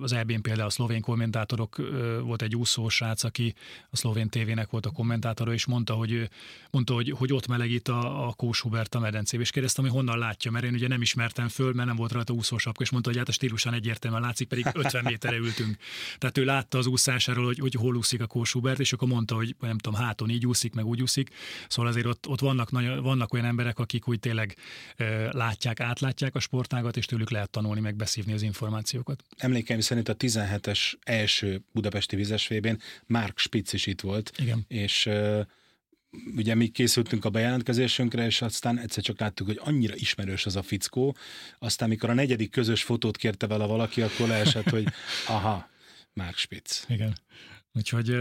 Az 0.00 0.12
EB-n 0.12 0.40
például 0.40 0.66
a 0.66 0.70
szlovén 0.70 1.00
kommentátorok, 1.00 1.76
volt 2.22 2.42
egy 2.42 2.56
úszó 2.56 2.88
srác, 2.88 3.24
aki 3.24 3.54
a 3.90 3.96
szlovén 3.96 4.28
tévének 4.28 4.70
volt 4.70 4.86
a 4.86 4.90
kommentátora, 4.90 5.52
és 5.52 5.66
mondta, 5.66 5.94
hogy, 5.94 6.28
mondta, 6.70 6.94
hogy, 6.94 7.10
hogy 7.10 7.32
ott 7.32 7.46
melegít 7.46 7.88
a, 7.88 8.26
a 8.26 8.32
Kós 8.32 8.60
Hubert 8.60 8.94
a 8.94 8.98
medencébe, 8.98 9.42
és 9.42 9.50
kérdeztem, 9.50 9.84
hogy 9.84 9.92
honnan 9.92 10.18
látja, 10.18 10.50
mert 10.50 10.64
én 10.64 10.74
ugye 10.74 10.88
nem 10.88 11.02
ismertem 11.02 11.48
föl, 11.48 11.72
mert 11.72 11.88
nem 11.88 11.96
volt 11.96 12.12
rajta 12.12 12.32
úszósapka, 12.32 12.82
és 12.82 12.90
mondta, 12.90 13.10
hogy 13.10 13.18
hát 13.18 13.28
a 13.28 13.32
stílusan 13.32 13.74
egyértelműen 13.74 14.22
látszik, 14.22 14.48
pedig 14.48 14.66
50 14.72 15.04
méterre 15.04 15.36
ültünk. 15.36 15.76
Tehát 16.18 16.38
ő 16.38 16.44
látta 16.44 16.78
az 16.78 16.86
úszásáról, 16.94 17.44
hogy, 17.44 17.58
hogy 17.58 17.74
hol 17.74 17.96
úszik 17.96 18.20
a 18.20 18.26
Kósubert, 18.26 18.80
és 18.80 18.92
akkor 18.92 19.08
mondta, 19.08 19.34
hogy 19.34 19.56
nem 19.60 19.78
tudom, 19.78 20.00
háton 20.00 20.30
így 20.30 20.46
úszik, 20.46 20.74
meg 20.74 20.86
úgy 20.86 21.02
úszik. 21.02 21.30
Szóval 21.68 21.90
azért 21.90 22.06
ott, 22.06 22.28
ott 22.28 22.40
vannak, 22.40 22.70
nagyon, 22.70 23.02
vannak 23.02 23.32
olyan 23.32 23.46
emberek, 23.46 23.78
akik 23.78 24.08
úgy 24.08 24.20
tényleg 24.20 24.56
e, 24.96 25.28
látják, 25.32 25.80
átlátják 25.80 26.34
a 26.34 26.40
sportágat, 26.40 26.96
és 26.96 27.06
tőlük 27.06 27.30
lehet 27.30 27.50
tanulni, 27.50 27.80
meg 27.80 27.96
beszívni 27.96 28.32
az 28.32 28.42
információkat. 28.42 29.22
Emlékeim 29.36 29.80
szerint 29.80 30.08
a 30.08 30.16
17-es 30.16 30.92
első 31.02 31.62
budapesti 31.72 32.16
vizesvében 32.16 32.80
Mark 33.06 33.38
Spitz 33.38 33.72
is 33.72 33.86
itt 33.86 34.00
volt. 34.00 34.32
Igen. 34.38 34.64
És 34.68 35.06
e, 35.06 35.46
ugye 36.36 36.54
mi 36.54 36.68
készültünk 36.68 37.24
a 37.24 37.30
bejelentkezésünkre, 37.30 38.24
és 38.24 38.42
aztán 38.42 38.78
egyszer 38.78 39.02
csak 39.02 39.20
láttuk, 39.20 39.46
hogy 39.46 39.60
annyira 39.62 39.94
ismerős 39.96 40.46
az 40.46 40.56
a 40.56 40.62
fickó, 40.62 41.16
aztán 41.58 41.88
mikor 41.88 42.10
a 42.10 42.14
negyedik 42.14 42.50
közös 42.50 42.82
fotót 42.82 43.16
kérte 43.16 43.46
vele 43.46 43.66
valaki, 43.66 44.02
akkor 44.02 44.28
leesett, 44.28 44.68
hogy 44.68 44.86
aha, 45.26 45.68
Mark 46.14 46.36
Spitz. 46.36 46.84
Igen. 46.88 47.14
Úgyhogy 47.72 48.18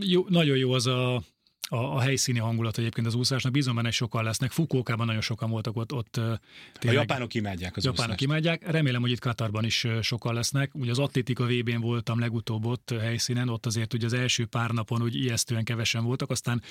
jó, 0.00 0.26
nagyon 0.28 0.56
jó 0.56 0.72
az 0.72 0.86
a 0.86 1.22
a, 1.70 1.76
a 1.76 2.00
helyszíni 2.00 2.38
hangulat 2.38 2.78
egyébként 2.78 3.06
az 3.06 3.14
úszásnak. 3.14 3.52
Bízom 3.52 3.74
benne, 3.74 3.90
sokan 3.90 4.24
lesznek. 4.24 4.50
Fukókában 4.50 5.06
nagyon 5.06 5.20
sokan 5.20 5.50
voltak 5.50 5.76
ott. 5.76 5.92
ott 5.92 6.12
tényleg, 6.12 6.38
a 6.82 6.90
japánok 7.00 7.34
imádják 7.34 7.76
az 7.76 7.84
japánok 7.84 8.06
úszást. 8.06 8.22
imádják. 8.22 8.70
Remélem, 8.70 9.00
hogy 9.00 9.10
itt 9.10 9.20
Katarban 9.20 9.64
is 9.64 9.86
sokan 10.00 10.34
lesznek. 10.34 10.74
Ugye 10.74 10.90
az 10.90 10.98
atlétika 10.98 11.46
VB-n 11.46 11.80
voltam 11.80 12.18
legutóbb 12.18 12.64
ott 12.64 12.94
helyszínen, 13.00 13.48
ott 13.48 13.66
azért 13.66 13.94
ugye 13.94 14.06
az 14.06 14.12
első 14.12 14.46
pár 14.46 14.70
napon 14.70 15.02
úgy 15.02 15.14
ijesztően 15.14 15.64
kevesen 15.64 16.04
voltak, 16.04 16.30
aztán 16.30 16.62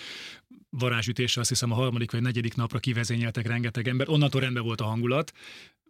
varázsütésre 0.69 1.41
azt 1.41 1.49
hiszem 1.49 1.71
a 1.71 1.75
harmadik 1.75 2.11
vagy 2.11 2.21
negyedik 2.21 2.55
napra 2.55 2.79
kivezényeltek 2.79 3.47
rengeteg 3.47 3.87
ember. 3.87 4.09
Onnantól 4.09 4.41
rendben 4.41 4.63
volt 4.63 4.81
a 4.81 4.85
hangulat, 4.85 5.31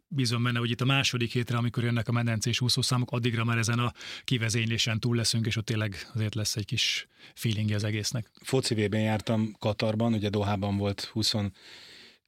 bízom 0.08 0.44
benne, 0.44 0.60
hogy 0.60 0.70
itt 0.70 0.82
a 0.82 0.86
második 0.86 1.32
hétre, 1.32 1.58
amikor 1.58 1.84
jönnek 1.84 2.08
a 2.08 2.12
medencés 2.12 2.62
úszószámok, 2.62 3.12
addigra 3.12 3.44
már 3.44 3.58
ezen 3.58 3.80
a 3.80 3.94
kivezénylésen 4.24 5.00
túl 5.00 5.16
leszünk, 5.16 5.46
és 5.46 5.56
ott 5.56 5.66
tényleg 5.66 6.08
azért 6.14 6.36
lesz 6.36 6.56
egy 6.56 6.66
kis 6.66 7.08
feelingje 7.34 7.76
az 7.76 7.84
egésznek. 7.84 8.32
Foci 8.42 8.88
jártam 8.92 9.56
Katarban, 9.60 10.14
ugye 10.14 10.30
Dohában 10.30 10.78
volt 10.78 11.02
20 11.02 11.34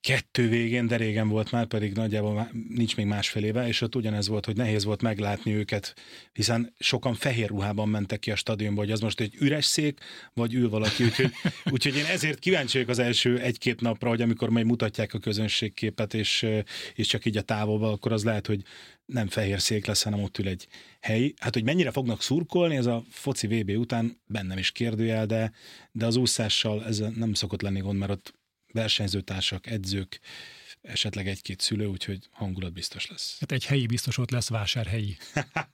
kettő 0.02 0.50
végén, 0.50 0.88
de 0.88 0.96
régen 0.96 1.28
volt 1.28 1.52
már, 1.52 1.66
pedig 1.66 1.94
nagyjából 1.94 2.52
nincs 2.70 2.96
még 2.96 3.06
másfél 3.06 3.44
éve, 3.44 3.68
és 3.68 3.82
ott 3.82 3.96
ugyanez 3.96 4.28
volt, 4.28 4.46
hogy 4.46 4.56
nehéz 4.56 4.84
volt 4.84 5.02
meglátni 5.02 5.54
őket, 5.54 5.94
hiszen 6.34 6.74
sokan 6.80 7.14
fehér 7.14 7.48
ruhában 7.48 7.90
mentek 7.90 8.20
ki 8.20 8.32
a 8.32 8.36
stadionba, 8.36 8.82
hogy 8.82 8.92
az 8.92 9.00
most 9.00 9.20
egy 9.20 9.36
üres 9.40 9.66
szék, 9.66 10.00
vagy 10.34 10.54
ül 10.54 10.70
valaki, 10.70 11.04
úgyhogy, 11.04 11.32
úgyhogy 11.74 11.96
én 11.96 12.06
ezért 12.06 12.40
kíváncsi 12.40 12.74
vagyok 12.74 12.90
az 12.90 13.00
első 13.00 13.40
egy-két 13.40 13.82
napra, 13.82 14.10
hogy 14.10 14.22
amikor 14.22 14.50
majd 14.50 14.66
mutatják 14.66 15.14
a 15.14 15.20
közönségképet, 15.20 16.14
és, 16.14 16.46
és 16.96 17.08
csak 17.08 17.26
így 17.26 17.38
a 17.38 17.42
távolba, 17.42 17.92
akkor 17.92 18.12
az 18.12 18.24
lehet, 18.24 18.48
hogy 18.48 18.62
nem 19.06 19.28
fehér 19.28 19.62
szék 19.62 19.86
lesz, 19.86 20.04
hanem 20.04 20.24
ott 20.24 20.38
ül 20.38 20.48
egy 20.48 20.68
helyi. 21.00 21.34
Hát, 21.38 21.54
hogy 21.54 21.64
mennyire 21.64 21.92
fognak 21.92 22.22
szurkolni, 22.22 22.76
ez 22.76 22.86
a 22.86 23.04
foci 23.10 23.48
VB 23.48 23.70
után 23.70 24.22
bennem 24.26 24.58
is 24.58 24.72
kérdőjel, 24.72 25.26
de, 25.26 25.52
de 25.92 26.06
az 26.06 26.16
úszással 26.16 26.86
ez 26.86 27.04
nem 27.16 27.34
szokott 27.34 27.62
lenni 27.62 27.80
gond, 27.80 28.00
mert 28.00 28.12
ott 28.12 28.39
versenyzőtársak, 28.72 29.68
edzők, 29.68 30.20
esetleg 30.82 31.28
egy-két 31.28 31.62
szülő, 31.62 31.86
úgyhogy 31.86 32.20
hangulat 32.32 32.74
biztos 32.74 33.08
lesz. 33.08 33.38
Hát 33.40 33.52
egy 33.52 33.66
helyi 33.66 33.86
biztos 33.86 34.18
ott 34.18 34.32
lesz, 34.32 34.50
vásárhelyi. 34.50 35.18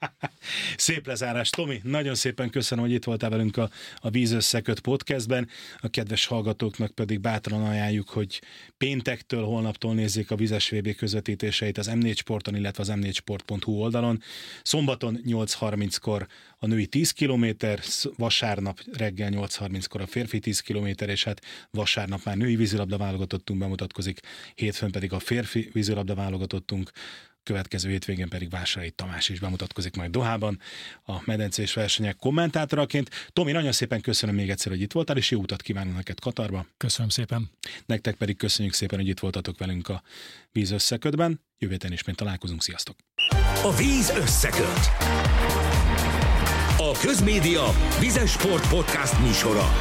Szép 0.78 1.08
lezárás. 1.08 1.50
Tomi, 1.50 1.80
nagyon 1.84 2.16
szépen 2.16 2.50
köszönöm, 2.50 2.84
hogy 2.84 2.94
itt 2.94 3.04
voltál 3.04 3.30
velünk 3.30 3.58
a, 3.58 3.70
a 3.96 4.10
Víz 4.10 4.32
Összeköt 4.32 4.80
podcastben. 4.80 5.50
A 5.78 5.88
kedves 5.88 6.26
hallgatóknak 6.26 6.92
pedig 6.92 7.20
bátran 7.20 7.64
ajánljuk, 7.64 8.10
hogy 8.10 8.42
péntektől, 8.78 9.44
holnaptól 9.44 9.94
nézzék 9.94 10.32
a 10.32 10.36
Vizes 10.36 10.70
VB 10.70 10.96
közvetítéseit 10.96 11.78
az 11.78 11.90
M4 11.94 12.16
Sporton, 12.16 12.56
illetve 12.56 12.84
az 12.84 12.92
m4sport.hu 12.94 13.72
oldalon. 13.72 14.22
Szombaton 14.64 15.20
8.30-kor 15.26 16.28
a 16.58 16.68
női 16.68 16.86
10 16.86 17.12
km, 17.12 17.46
vasárnap 18.16 18.82
reggel 18.94 19.30
8.30-kor 19.32 20.02
a 20.02 20.08
férfi 20.08 20.40
10 20.40 20.60
km, 20.60 20.88
és 21.06 21.24
hát 21.24 21.42
vasárnap 21.72 22.24
már 22.24 22.38
női 22.38 22.56
vízilabda 22.56 22.98
válogatottunk 22.98 23.60
bemutatkozik, 23.60 24.20
hétfőn 24.56 24.92
pedig 24.92 25.14
a 25.14 25.20
férfi 25.20 25.70
vízilabda 25.74 26.16
válogatottunk, 26.16 26.92
következő 27.46 27.90
hétvégén 27.90 28.30
pedig 28.30 28.50
Vásárhelyi 28.50 28.92
Tamás 28.92 29.30
is 29.30 29.40
bemutatkozik 29.40 29.96
majd 29.96 30.12
Dohában 30.12 30.60
a 31.06 31.22
medencés 31.26 31.74
versenyek 31.74 32.16
kommentátoraként. 32.16 33.10
Tomi, 33.34 33.52
nagyon 33.52 33.72
szépen 33.72 34.02
köszönöm 34.02 34.36
még 34.36 34.50
egyszer, 34.50 34.72
hogy 34.72 34.82
itt 34.82 34.92
voltál, 34.92 35.18
és 35.18 35.32
jó 35.32 35.40
utat 35.40 35.62
kívánok 35.62 35.96
neked 35.96 36.20
Katarba. 36.20 36.66
Köszönöm 36.78 37.10
szépen. 37.10 37.50
Nektek 37.86 38.16
pedig 38.16 38.38
köszönjük 38.38 38.74
szépen, 38.74 39.00
hogy 39.00 39.08
itt 39.08 39.20
voltatok 39.20 39.58
velünk 39.58 39.88
a 39.88 40.04
víz 40.52 40.72
összekötben. 40.72 41.42
Jövő 41.58 41.74
héten 41.74 41.92
ismét 41.92 42.16
találkozunk, 42.16 42.64
sziasztok! 42.64 42.96
A 43.64 43.76
víz 43.76 44.10
összeköt. 44.10 45.75
Közmédia 46.98 47.64
Vizes 48.00 48.32
Sport 48.32 48.68
Podcast 48.68 49.20
műsora. 49.20 49.72